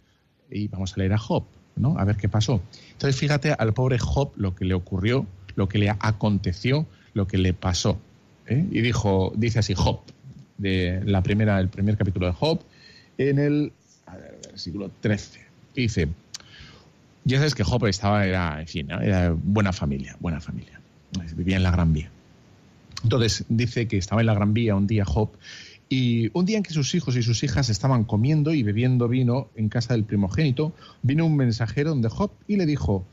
[0.52, 1.44] y vamos a leer a Job,
[1.76, 1.98] ¿no?
[1.98, 2.62] A ver qué pasó.
[2.92, 5.26] Entonces, fíjate al pobre Job lo que le ocurrió,
[5.56, 8.00] lo que le aconteció, lo que le pasó.
[8.48, 8.66] ¿eh?
[8.72, 10.02] Y dijo, dice así Job,
[10.58, 12.62] de la primera, el primer capítulo de Job,
[13.18, 13.72] en el
[14.52, 15.40] versículo 13.
[15.76, 16.10] Dice,
[17.24, 18.64] ya sabes que Job estaba, era,
[19.02, 20.80] era buena familia, buena familia.
[21.36, 22.10] Vivía en la Gran Vía.
[23.04, 25.30] Entonces dice que estaba en la Gran Vía un día Job
[25.92, 29.50] y un día en que sus hijos y sus hijas estaban comiendo y bebiendo vino
[29.56, 30.72] en casa del primogénito,
[31.02, 33.06] vino un mensajero donde Job y le dijo,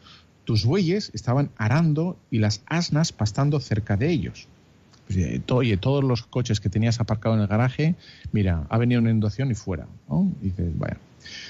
[0.44, 4.46] tus bueyes estaban arando y las asnas pastando cerca de ellos.
[5.08, 5.18] Pues,
[5.50, 7.96] oye, todos los coches que tenías aparcados en el garaje,
[8.30, 9.88] mira, ha venido una inundación y fuera.
[10.40, 10.98] Y dices, vaya.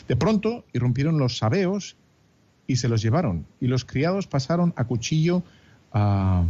[0.09, 1.97] De pronto irrumpieron los sabeos
[2.67, 3.45] y se los llevaron.
[3.61, 5.43] Y los criados pasaron a cuchillo
[5.93, 6.47] uh,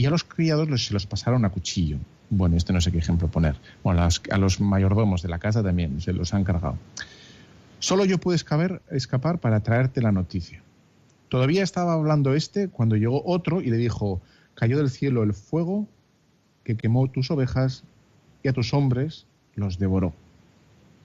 [0.00, 1.98] y a los criados se los pasaron a cuchillo
[2.30, 3.56] bueno, este no sé qué ejemplo poner.
[3.82, 6.78] Bueno, a los mayordomos de la casa también se los han cargado.
[7.80, 10.62] Solo yo pude escapar, para traerte la noticia.
[11.28, 14.20] Todavía estaba hablando este cuando llegó otro y le dijo,
[14.54, 15.88] cayó del cielo el fuego
[16.62, 17.82] que quemó tus ovejas
[18.42, 19.26] y a tus hombres
[19.56, 20.12] los devoró.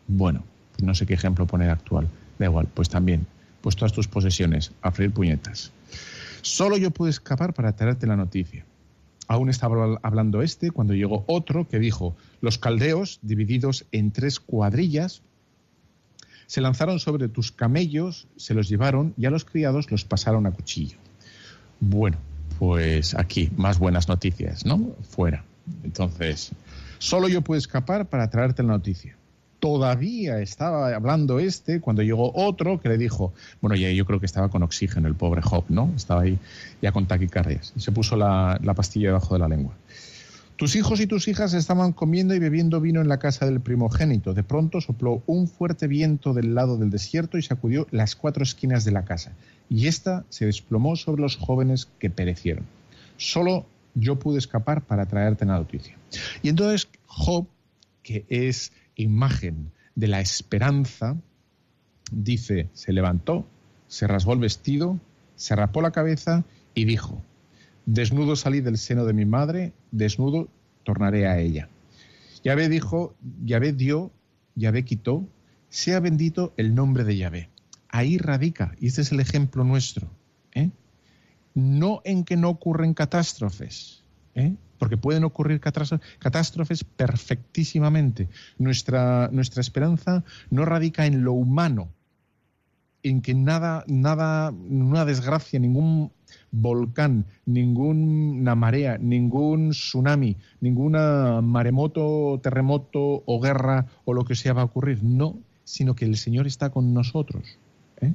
[0.07, 0.43] Bueno,
[0.83, 2.07] no sé qué ejemplo poner actual.
[2.37, 3.25] Da igual, pues también,
[3.61, 5.71] pues todas tus posesiones, a freír puñetas.
[6.43, 8.63] Solo yo pude escapar para traerte la noticia.
[9.27, 15.21] Aún estaba hablando este cuando llegó otro que dijo, los caldeos, divididos en tres cuadrillas,
[16.47, 20.51] se lanzaron sobre tus camellos, se los llevaron y a los criados los pasaron a
[20.51, 20.97] cuchillo.
[21.79, 22.17] Bueno,
[22.59, 24.95] pues aquí, más buenas noticias, ¿no?
[25.09, 25.43] Fuera.
[25.83, 26.51] Entonces,
[26.99, 29.17] solo yo puedo escapar para traerte la noticia
[29.65, 34.27] todavía estaba hablando este cuando llegó otro que le dijo, bueno, ya yo creo que
[34.27, 35.91] estaba con oxígeno el pobre Job, ¿no?
[35.95, 36.37] Estaba ahí
[36.83, 37.73] ya con taquicardias.
[37.75, 39.73] Y se puso la, la pastilla debajo de la lengua.
[40.55, 44.35] Tus hijos y tus hijas estaban comiendo y bebiendo vino en la casa del primogénito.
[44.35, 48.85] De pronto sopló un fuerte viento del lado del desierto y sacudió las cuatro esquinas
[48.85, 49.31] de la casa.
[49.67, 52.65] Y ésta se desplomó sobre los jóvenes que perecieron.
[53.17, 55.97] Solo yo pude escapar para traerte la noticia.
[56.43, 57.47] Y entonces Job,
[58.03, 61.17] que es imagen de la esperanza,
[62.11, 63.47] dice, se levantó,
[63.87, 64.99] se rasgó el vestido,
[65.35, 67.23] se rapó la cabeza y dijo,
[67.85, 70.49] desnudo salí del seno de mi madre, desnudo
[70.83, 71.69] tornaré a ella.
[72.43, 74.11] Yahvé dijo, Yahvé dio,
[74.55, 75.27] Yahvé quitó,
[75.69, 77.49] sea bendito el nombre de Yahvé.
[77.89, 80.09] Ahí radica, y este es el ejemplo nuestro.
[80.53, 80.69] ¿eh?
[81.53, 84.03] No en que no ocurren catástrofes,
[84.35, 84.55] ¿eh?
[84.77, 88.29] Porque pueden ocurrir catástrofes perfectísimamente.
[88.57, 91.89] Nuestra, nuestra esperanza no radica en lo humano,
[93.03, 96.11] en que nada, nada, ninguna desgracia, ningún
[96.51, 104.61] volcán, ninguna marea, ningún tsunami, ninguna maremoto, terremoto o guerra o lo que sea va
[104.61, 105.03] a ocurrir.
[105.03, 107.59] No, sino que el Señor está con nosotros.
[108.01, 108.13] ¿eh?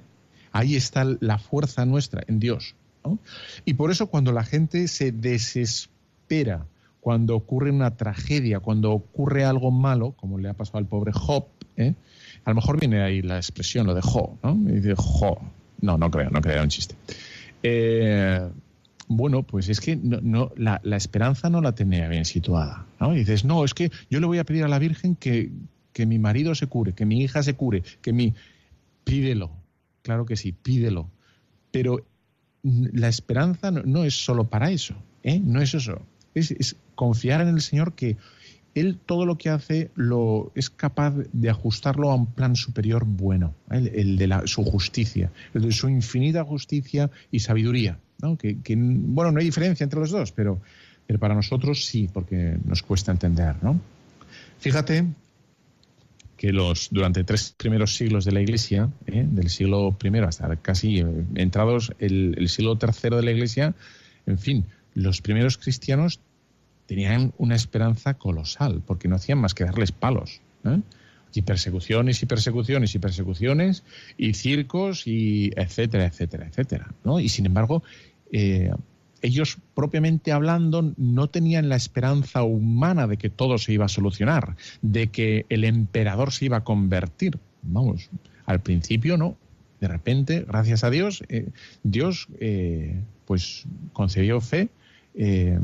[0.52, 2.74] Ahí está la fuerza nuestra en Dios.
[3.04, 3.18] ¿no?
[3.64, 5.99] Y por eso cuando la gente se desespera,
[6.30, 6.66] espera
[7.00, 11.46] cuando ocurre una tragedia, cuando ocurre algo malo, como le ha pasado al pobre Job,
[11.76, 11.94] ¿eh?
[12.44, 14.56] a lo mejor viene ahí la expresión, lo de Jo, ¿no?
[14.68, 15.38] Y dice Jo.
[15.80, 16.94] No, no creo, no creo, era un chiste.
[17.62, 18.46] Eh,
[19.08, 22.86] bueno, pues es que no, la, la, esperanza no la tenía bien situada.
[23.00, 23.14] ¿no?
[23.14, 25.50] Y dices, no, es que yo le voy a pedir a la Virgen que,
[25.94, 28.34] que mi marido se cure, que mi hija se cure, que mi...
[29.04, 29.50] Pídelo,
[30.02, 31.10] claro que sí, pídelo.
[31.70, 32.04] Pero
[32.62, 35.40] la esperanza no, es solo para eso, ¿eh?
[35.42, 36.02] no es eso.
[36.34, 38.16] Es, confiar en el Señor que
[38.74, 43.54] Él todo lo que hace lo es capaz de ajustarlo a un plan superior bueno,
[43.70, 43.90] ¿eh?
[43.94, 47.98] el, de la, su justicia, el de su infinita justicia y sabiduría.
[48.20, 48.36] ¿no?
[48.36, 50.60] Que, bueno, no hay diferencia entre los dos, pero,
[51.06, 53.56] pero para nosotros sí, porque nos cuesta entender.
[53.62, 53.80] ¿no?
[54.58, 55.06] Fíjate
[56.40, 59.26] que los durante tres primeros siglos de la Iglesia, ¿eh?
[59.28, 63.74] del siglo I hasta casi eh, entrados el, siglo III de la Iglesia,
[64.24, 64.64] en fin,
[64.94, 66.20] los primeros cristianos
[66.86, 70.40] tenían una esperanza colosal, porque no hacían más que darles palos.
[70.64, 70.80] ¿eh?
[71.34, 73.84] Y persecuciones y persecuciones y persecuciones,
[74.18, 76.92] y circos, y etcétera, etcétera, etcétera.
[77.20, 77.84] Y sin embargo,
[79.22, 84.56] ellos propiamente hablando no tenían la esperanza humana de que todo se iba a solucionar,
[84.82, 87.38] de que el emperador se iba a convertir.
[87.62, 88.10] Vamos,
[88.46, 89.36] al principio no.
[89.80, 91.48] De repente, gracias a Dios, eh,
[91.82, 94.68] Dios eh, pues concedió fe.
[95.14, 95.58] Eh,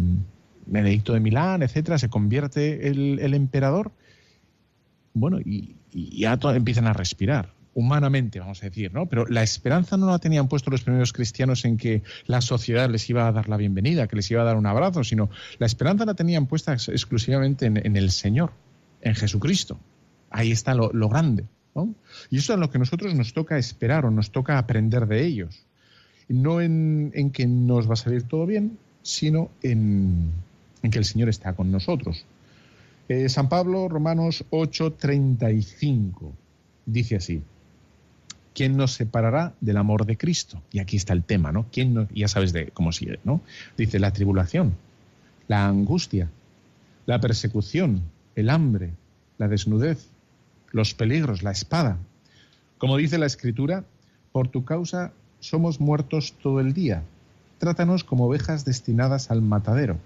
[0.66, 3.92] de Milán, etcétera, se convierte el, emperador.
[5.14, 9.04] Bueno, y, ya empiezan a respirar humanamente, vamos a decir, ¿no?
[9.04, 13.08] Pero la esperanza no la tenían puesto los primeros cristianos en que la sociedad les
[13.10, 15.28] iba a dar la bienvenida, que les iba a dar un abrazo, sino
[15.58, 18.52] la esperanza la tenían puesta exclusivamente en, el Señor,
[19.02, 19.78] en Jesucristo.
[20.30, 21.44] Ahí está lo, grande.
[21.74, 21.94] ¿no?
[22.30, 25.66] Y eso es lo que nosotros nos toca esperar o nos toca aprender de ellos.
[26.30, 30.32] No en, que nos va a salir todo bien, sino en,
[30.90, 32.24] que el Señor está con nosotros.
[33.08, 36.32] Eh, San Pablo, Romanos 8:35,
[36.86, 37.42] dice así.
[38.56, 40.62] ¿quién nos separará del amor de Cristo?
[40.72, 41.66] Y aquí está el tema, ¿no?
[41.70, 43.42] ¿Quién no, ya sabes de cómo sigue, ¿no?
[43.76, 44.74] Dice la tribulación,
[45.46, 46.30] la angustia,
[47.04, 48.00] la persecución,
[48.34, 48.94] el hambre,
[49.36, 50.08] la desnudez,
[50.72, 51.98] los peligros, la espada.
[52.78, 53.84] Como dice la Escritura,
[54.32, 57.02] por tu causa somos muertos todo el día.
[57.58, 59.98] Trátanos como ovejas destinadas al matadero.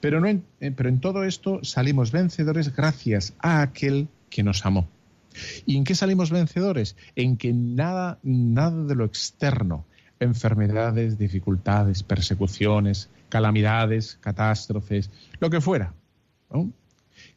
[0.00, 4.64] Pero, no en, eh, pero en todo esto salimos vencedores gracias a aquel que nos
[4.64, 4.88] amó.
[5.66, 6.96] ¿Y en qué salimos vencedores?
[7.16, 9.84] En que nada, nada de lo externo,
[10.20, 15.10] enfermedades, dificultades, persecuciones, calamidades, catástrofes,
[15.40, 15.94] lo que fuera,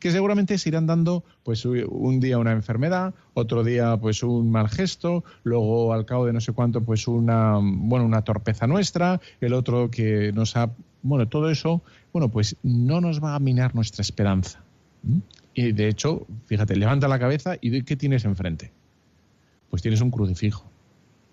[0.01, 4.67] que seguramente se irán dando pues un día una enfermedad, otro día pues un mal
[4.67, 9.53] gesto, luego al cabo de no sé cuánto pues una bueno, una torpeza nuestra, el
[9.53, 10.71] otro que nos ha
[11.03, 11.81] bueno, todo eso,
[12.13, 14.63] bueno, pues no nos va a minar nuestra esperanza.
[15.53, 18.71] Y de hecho, fíjate, levanta la cabeza y ¿qué tienes enfrente?
[19.69, 20.65] Pues tienes un crucifijo.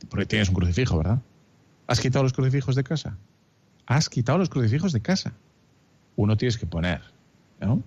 [0.08, 1.20] Porque tienes un crucifijo, ¿verdad?
[1.86, 3.16] ¿Has quitado los crucifijos de casa?
[3.86, 5.34] Has quitado los crucifijos de casa.
[6.16, 7.00] Uno tienes que poner,
[7.60, 7.82] ¿no?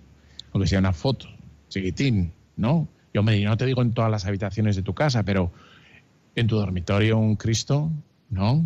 [0.52, 1.26] Aunque sea una foto,
[1.68, 2.88] chiquitín, ¿no?
[3.14, 5.52] Yo me no te digo en todas las habitaciones de tu casa, pero
[6.34, 7.90] en tu dormitorio un Cristo,
[8.30, 8.64] ¿no?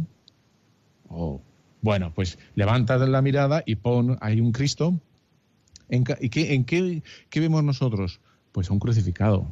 [1.09, 1.41] O,
[1.82, 5.01] bueno, pues levanta la mirada y pon ahí un Cristo
[5.89, 8.20] ¿En, qué, en qué, vemos nosotros?
[8.53, 9.47] Pues un crucificado,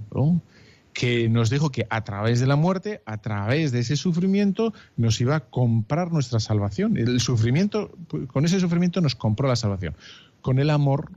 [0.92, 5.20] que nos dijo que a través de la muerte, a través de ese sufrimiento, nos
[5.20, 6.96] iba a comprar nuestra salvación.
[6.96, 7.90] El sufrimiento,
[8.28, 9.96] con ese sufrimiento nos compró la salvación.
[10.40, 11.10] Con el amor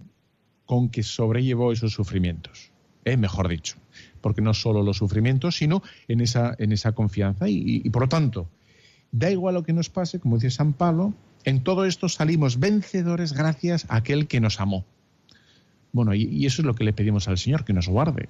[0.68, 2.72] con que sobrellevó esos sufrimientos.
[3.08, 3.18] ¿eh?
[3.18, 3.78] mejor dicho.
[4.22, 7.48] Porque no solo los sufrimientos, sino en esa, en esa confianza.
[7.48, 8.50] Y, por lo tanto,
[9.12, 11.14] da igual lo que nos pase, como dice San Pablo,
[11.46, 14.86] en todo esto salimos vencedores gracias a aquel que nos amó.
[15.94, 18.28] Bueno, y, eso es lo que le pedimos al Señor, que nos guarde,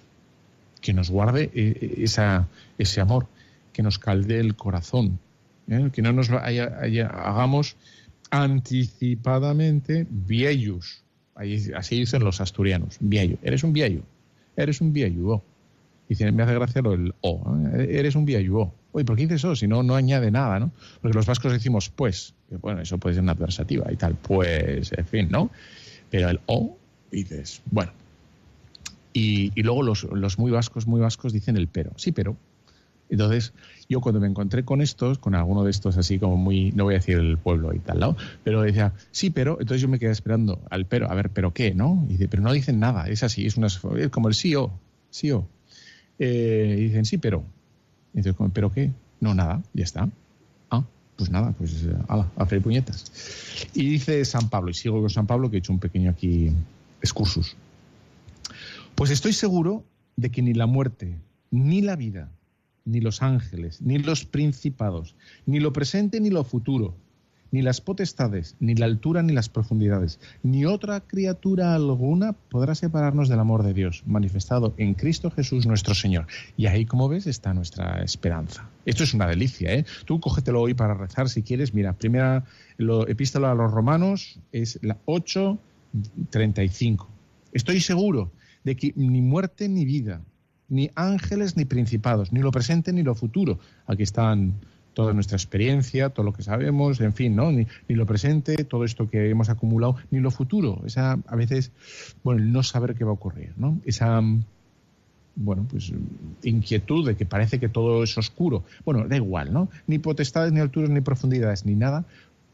[0.82, 3.28] que nos guarde eh, eh, esa, ese amor,
[3.74, 5.20] que nos calde el corazón,
[5.68, 5.90] ¿eh?
[5.92, 7.76] que no nos hagamos
[8.30, 11.04] anticipadamente viejos.
[11.76, 13.38] Así dicen los asturianos, viejo.
[13.44, 14.04] Eres un viejo,
[14.56, 15.34] eres un viejo.
[15.34, 15.44] Oh.
[16.10, 17.56] Dice, me hace gracia lo del o.
[17.78, 18.28] Eres un.
[18.54, 18.74] Oh.
[18.94, 19.56] Oye, ¿por qué dices eso?
[19.56, 20.72] Si no, no añade nada, ¿no?
[21.02, 22.34] Porque los vascos decimos pues.
[22.62, 24.16] Bueno, eso puede ser una adversativa y tal.
[24.16, 25.52] Pues, en fin, ¿no?
[26.10, 26.78] Pero el o
[27.12, 27.92] dices, bueno.
[29.14, 31.92] Y, luego los, los, muy vascos, muy vascos dicen el pero.
[31.98, 32.38] Sí, pero.
[33.10, 33.54] Entonces,
[33.90, 36.96] yo cuando me encontré con estos, con alguno de estos así como muy, no voy
[36.96, 38.18] a decir el pueblo y tal, ¿no?
[38.44, 41.74] Pero decía, sí, pero, entonces yo me quedé esperando al pero, a ver, pero qué,
[41.74, 42.06] ¿no?
[42.10, 43.68] Y dice, pero no dicen nada, es así, es, una,
[44.12, 44.72] como el sí o,
[45.10, 45.48] sí o.
[46.20, 47.44] Eh, y dicen, sí, pero.
[48.14, 48.92] Y dice, ¿pero qué?
[49.20, 50.10] No, nada, ya está.
[50.70, 50.84] Ah,
[51.16, 53.70] pues nada, pues ala, a puñetas.
[53.74, 56.52] Y dice San Pablo, y sigo con San Pablo, que he hecho un pequeño aquí
[57.02, 57.56] excursus.
[58.96, 59.84] Pues estoy seguro
[60.16, 61.16] de que ni la muerte,
[61.52, 62.32] ni la vida,
[62.88, 65.16] ni los ángeles, ni los principados,
[65.46, 66.96] ni lo presente ni lo futuro,
[67.52, 73.30] ni las potestades, ni la altura ni las profundidades, ni otra criatura alguna podrá separarnos
[73.30, 76.28] del amor de Dios, manifestado en Cristo Jesús nuestro Señor.
[76.56, 78.70] Y ahí, como ves, está nuestra esperanza.
[78.86, 79.86] Esto es una delicia, ¿eh?
[80.06, 81.74] Tú cógetelo hoy para rezar si quieres.
[81.74, 82.46] Mira, primera
[82.78, 87.08] lo, epístola a los romanos es la 8.35.
[87.54, 88.32] Estoy seguro
[88.64, 90.22] de que ni muerte ni vida,
[90.70, 93.60] ni ángeles ni principados, ni lo presente ni lo futuro.
[93.86, 94.54] Aquí están
[94.94, 97.52] toda nuestra experiencia, todo lo que sabemos, en fin, ¿no?
[97.52, 100.82] Ni, ni, lo presente, todo esto que hemos acumulado, ni lo futuro.
[100.86, 101.72] Esa, a veces,
[102.24, 103.80] bueno, el no saber qué va a ocurrir, ¿no?
[103.86, 104.22] Esa,
[105.36, 105.94] bueno, pues
[106.42, 108.64] inquietud de que parece que todo es oscuro.
[108.86, 109.70] Bueno, da igual, ¿no?
[109.86, 112.06] Ni potestades, ni alturas, ni profundidades, ni nada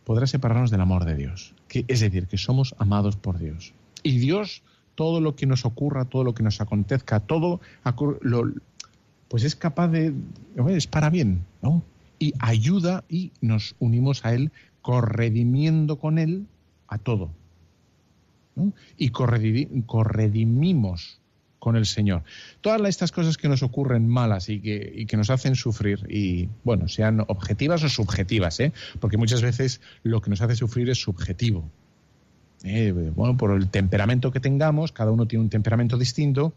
[0.03, 1.53] podrá separarnos del amor de Dios.
[1.67, 3.73] Que, es decir, que somos amados por Dios.
[4.03, 4.63] Y Dios,
[4.95, 7.61] todo lo que nos ocurra, todo lo que nos acontezca, todo
[8.21, 8.51] lo,
[9.27, 10.13] pues es capaz de,
[10.69, 11.83] es para bien, ¿no?
[12.19, 16.47] y ayuda y nos unimos a Él corredimiendo con Él
[16.87, 17.31] a todo.
[18.55, 18.73] ¿no?
[18.97, 21.19] Y corredimimos
[21.59, 22.23] con el Señor.
[22.61, 26.49] Todas estas cosas que nos ocurren malas y que, y que, nos hacen sufrir, y
[26.63, 28.73] bueno, sean objetivas o subjetivas, ¿eh?
[28.99, 31.69] porque muchas veces lo que nos hace sufrir es subjetivo.
[32.65, 36.53] Eh, bueno, por el temperamento que tengamos, cada uno tiene un temperamento distinto,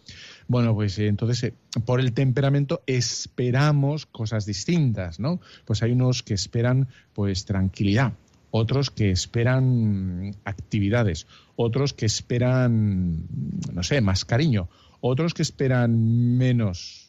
[0.47, 1.55] bueno, pues eh, entonces eh,
[1.85, 5.41] por el temperamento esperamos cosas distintas, ¿no?
[5.65, 8.13] Pues hay unos que esperan pues tranquilidad,
[8.53, 11.27] otros que esperan actividades,
[11.57, 13.27] otros que esperan,
[13.73, 14.69] no sé, más cariño,
[15.01, 17.03] otros que esperan menos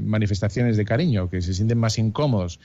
[0.00, 2.58] manifestaciones de cariño, que se sienten más incómodos,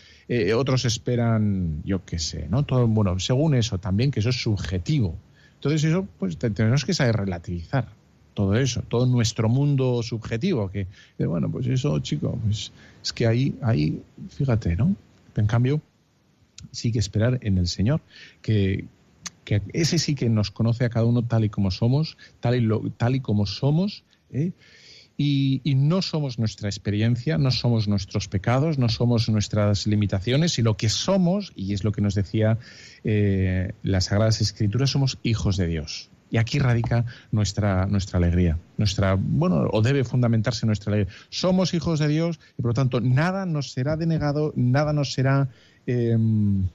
[0.55, 2.63] otros esperan, yo qué sé, ¿no?
[2.63, 5.19] Todo, bueno, según eso también, que eso es subjetivo.
[5.57, 7.89] Entonces eso, pues tenemos que saber relativizar
[8.37, 10.85] todo eso, todo nuestro mundo subjetivo, que,
[11.17, 12.71] bueno, pues eso, chico, pues
[13.03, 13.99] es que ahí, ahí,
[14.29, 14.95] fíjate, ¿no?
[15.35, 15.81] En cambio,
[16.71, 18.01] sí que esperar en el Señor,
[18.43, 18.85] que,
[19.43, 22.61] que ese sí que nos conoce a cada uno tal y como somos, tal y,
[22.61, 24.51] lo, tal y como somos, ¿eh?
[25.19, 30.77] Y, no somos nuestra experiencia, no somos nuestros pecados, no somos nuestras limitaciones, y lo
[30.77, 32.59] que somos, y es lo que nos decía
[33.03, 36.11] eh, las Sagradas Escrituras, somos hijos de Dios.
[36.29, 41.15] Y aquí radica nuestra, nuestra alegría, nuestra, bueno, o debe fundamentarse nuestra alegría.
[41.29, 45.49] Somos hijos de Dios y por lo tanto nada nos será denegado, nada nos será,
[45.87, 46.67] em,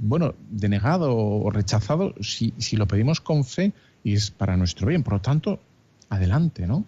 [0.00, 3.72] bueno, denegado o rechazado si, si lo pedimos con fe
[4.02, 5.04] y es para nuestro bien.
[5.04, 5.60] Por lo tanto,
[6.08, 6.84] adelante, ¿no?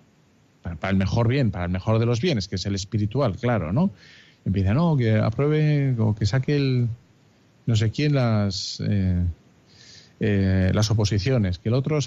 [0.63, 3.73] Para, el mejor bien, para el mejor de los bienes, que es el espiritual, claro,
[3.73, 3.91] ¿no?
[4.45, 6.89] Empieza, no, que apruebe o que saque el
[7.67, 9.23] no sé quién las eh,
[10.23, 11.99] eh, las oposiciones, que el otro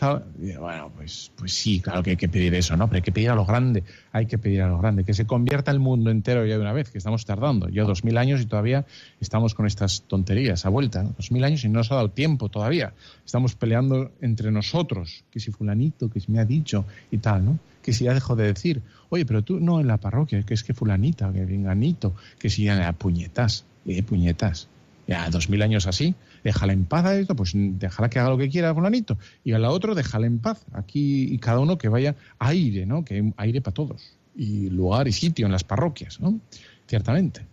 [0.59, 2.87] bueno, pues, pues sí, claro que hay que pedir eso, ¿no?
[2.87, 5.25] Pero hay que pedir a lo grande, hay que pedir a lo grande, que se
[5.25, 8.39] convierta el mundo entero ya de una vez, que estamos tardando, ya dos mil años
[8.41, 8.85] y todavía
[9.19, 12.49] estamos con estas tonterías a vuelta, dos mil años y no nos ha dado tiempo
[12.49, 12.93] todavía,
[13.25, 17.59] estamos peleando entre nosotros, que si fulanito, que si me ha dicho y tal, ¿no?
[17.81, 20.63] Que si ya dejo de decir, oye, pero tú no en la parroquia, que es
[20.63, 24.67] que fulanita, que venganito, que si ya puñetas, eh, puñetas,
[25.07, 26.13] ya dos mil años así,
[26.43, 29.59] déjala en paz a esto, pues déjala que haga lo que quiera, fulanito, y a
[29.59, 30.65] la otra déjala en paz.
[30.73, 33.03] Aquí y cada uno que vaya aire, ¿no?
[33.05, 34.17] Que hay aire para todos.
[34.35, 36.39] Y lugar y sitio en las parroquias, ¿no?
[36.87, 37.45] Ciertamente.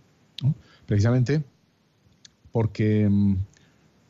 [0.86, 1.42] Precisamente
[2.52, 3.08] porque,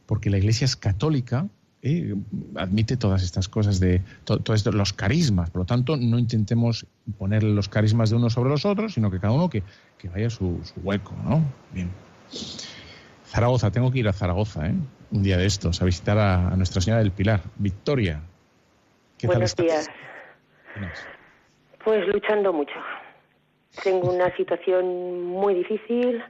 [0.06, 1.46] porque la Iglesia es católica,
[1.82, 2.14] ¿eh?
[2.54, 5.50] admite todas estas cosas de todos los carismas.
[5.50, 6.86] Por lo tanto, no intentemos
[7.18, 9.62] poner los carismas de unos sobre los otros, sino que cada uno que,
[9.98, 11.42] que vaya su, su hueco, ¿no?
[11.72, 11.90] Bien.
[13.30, 14.74] Zaragoza, tengo que ir a Zaragoza, ¿eh?
[15.12, 17.40] Un día de estos, a visitar a, Nuestra Señora del Pilar.
[17.56, 18.20] Victoria.
[19.18, 19.88] ¿qué Buenos días.
[21.84, 22.74] Pues luchando mucho.
[23.84, 26.24] Tengo una situación muy difícil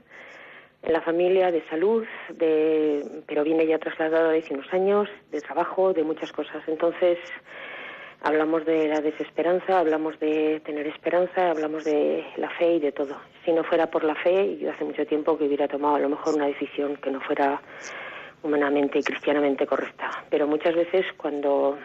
[0.83, 5.93] en la familia, de salud, de, pero viene ya trasladado hace unos años, de trabajo,
[5.93, 6.61] de muchas cosas.
[6.67, 7.17] Entonces,
[8.23, 13.17] Hablamos de la desesperanza, hablamos de tener esperanza, hablamos de la fe y de todo.
[13.43, 16.09] Si no fuera por la fe, yo hace mucho tiempo que hubiera tomado a lo
[16.09, 17.59] mejor una decisión que no fuera
[18.43, 20.23] humanamente y cristianamente correcta.
[20.29, 21.79] Pero muchas veces cuando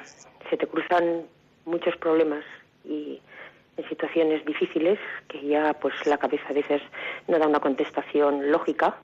[0.50, 1.22] se te cruzan
[1.64, 2.44] muchos problemas
[2.84, 3.18] y
[3.78, 6.82] en situaciones difíciles, que ya pues la cabeza a veces
[7.28, 8.96] no da una contestación lógica,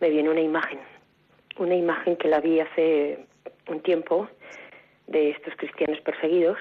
[0.00, 0.78] me viene una imagen,
[1.58, 3.26] una imagen que la vi hace
[3.68, 4.28] un tiempo
[5.08, 6.58] de estos cristianos perseguidos,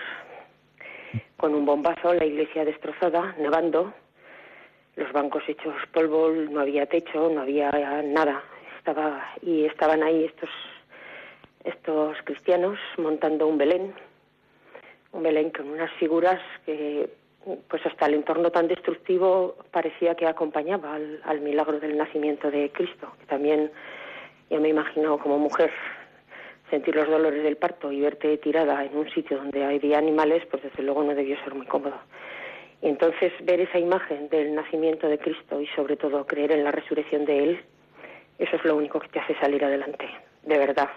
[1.38, 3.94] con un bombazo, la iglesia destrozada, nevando,
[4.96, 7.72] los bancos hechos polvo, no había techo, no había
[8.04, 8.44] nada,
[8.78, 10.50] estaba y estaban ahí estos
[11.64, 13.94] estos cristianos montando un Belén,
[15.12, 17.10] un Belén con unas figuras que
[17.70, 23.12] pues hasta el entorno tan destructivo parecía que acompañaba al, milagro del nacimiento de Cristo,
[23.20, 23.72] que también
[24.50, 25.72] yo me imagino como mujer
[26.70, 30.64] sentir los dolores del parto y verte tirada en un sitio donde había animales, pues
[30.64, 31.98] desde luego no debió ser muy cómodo.
[32.82, 36.72] Y entonces ver esa imagen del nacimiento de Cristo y sobre todo creer en la
[36.72, 37.60] resurrección de Él,
[38.38, 40.08] eso es lo único que te hace salir adelante,
[40.44, 40.90] de verdad.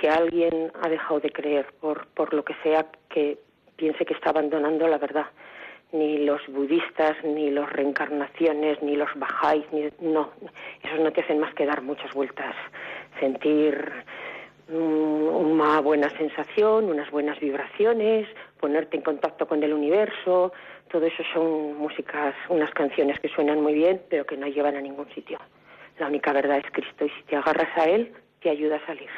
[0.00, 3.38] Si alguien ha dejado de creer por, por lo que sea que
[3.76, 5.26] piense que está abandonando la verdad,
[5.92, 10.30] ni los budistas, ni las reencarnaciones, ni los bajáis, ni, no,
[10.82, 12.54] esos no te hacen más que dar muchas vueltas,
[13.18, 14.04] sentir
[14.70, 20.52] una buena sensación, unas buenas vibraciones, ponerte en contacto con el universo,
[20.90, 24.80] todo eso son músicas, unas canciones que suenan muy bien, pero que no llevan a
[24.80, 25.38] ningún sitio.
[25.98, 29.10] La única verdad es Cristo y si te agarras a Él, te ayuda a salir.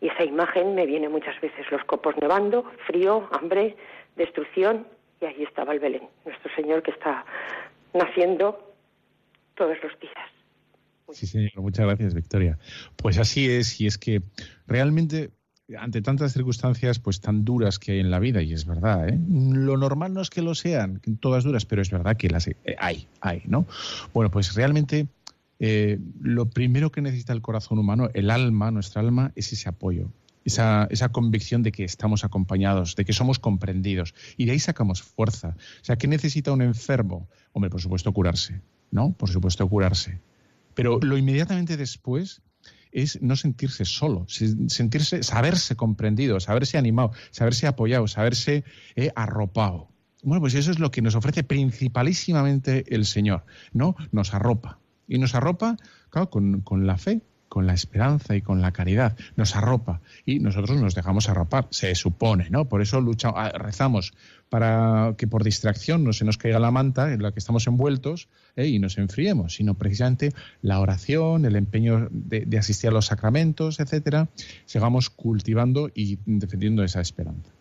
[0.00, 3.76] Y esa imagen me viene muchas veces, los copos nevando, frío, hambre,
[4.16, 4.86] destrucción,
[5.20, 7.24] y ahí estaba el Belén, nuestro Señor que está
[7.92, 8.72] naciendo
[9.54, 10.37] todos los días.
[11.12, 12.58] Sí, señor, muchas gracias, Victoria.
[12.96, 14.22] Pues así es, y es que
[14.66, 15.30] realmente
[15.76, 19.18] ante tantas circunstancias pues tan duras que hay en la vida, y es verdad, ¿eh?
[19.28, 22.56] lo normal no es que lo sean, todas duras, pero es verdad que las eh,
[22.78, 23.66] hay, hay, ¿no?
[24.14, 25.08] Bueno, pues realmente
[25.58, 30.10] eh, lo primero que necesita el corazón humano, el alma, nuestra alma, es ese apoyo,
[30.44, 34.14] esa, esa, convicción de que estamos acompañados, de que somos comprendidos.
[34.38, 35.56] Y de ahí sacamos fuerza.
[35.82, 37.28] O sea, ¿qué necesita un enfermo?
[37.52, 39.12] Hombre, por supuesto curarse, ¿no?
[39.12, 40.20] Por supuesto curarse.
[40.78, 42.40] Pero lo inmediatamente después
[42.92, 48.62] es no sentirse solo, sentirse, saberse comprendido, saberse animado, saberse apoyado, saberse
[48.94, 49.88] eh, arropado.
[50.22, 53.96] Bueno, pues eso es lo que nos ofrece principalísimamente el Señor, ¿no?
[54.12, 54.78] Nos arropa.
[55.08, 55.76] Y nos arropa,
[56.10, 59.16] claro, con, con la fe, con la esperanza y con la caridad.
[59.36, 62.66] Nos arropa y nosotros nos dejamos arropar, se supone, ¿no?
[62.66, 64.12] Por eso luchamos, ah, rezamos
[64.48, 68.28] para que por distracción no se nos caiga la manta en la que estamos envueltos
[68.56, 68.66] ¿eh?
[68.66, 70.32] y nos enfriemos, sino precisamente
[70.62, 74.28] la oración, el empeño de, asistir a los sacramentos, etcétera,
[74.64, 77.52] sigamos cultivando y defendiendo esa esperanza.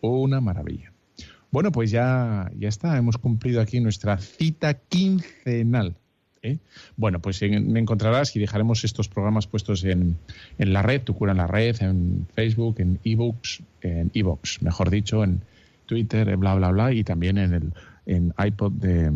[0.00, 0.92] Una maravilla.
[1.50, 5.96] Bueno, pues ya, ya está, hemos cumplido aquí nuestra cita quincenal
[6.42, 6.58] ¿eh?
[6.96, 10.16] Bueno, pues me encontrarás y dejaremos estos programas puestos en,
[10.58, 14.90] en, la red, Tu Cura en la red, en Facebook, en ebooks, en ebooks, mejor
[14.90, 15.42] dicho, en
[15.86, 17.72] Twitter, bla, bla, bla, y también en el
[18.08, 19.12] en iPod de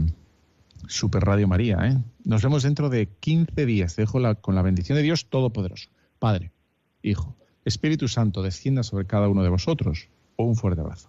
[0.87, 1.79] Super Radio María.
[1.83, 1.99] ¿eh?
[2.25, 3.97] Nos vemos dentro de 15 días.
[3.97, 6.53] Te dejo con la bendición de Dios Todopoderoso, Padre,
[7.03, 10.09] Hijo, Espíritu Santo, descienda sobre cada uno de vosotros.
[10.37, 11.09] Un fuerte abrazo.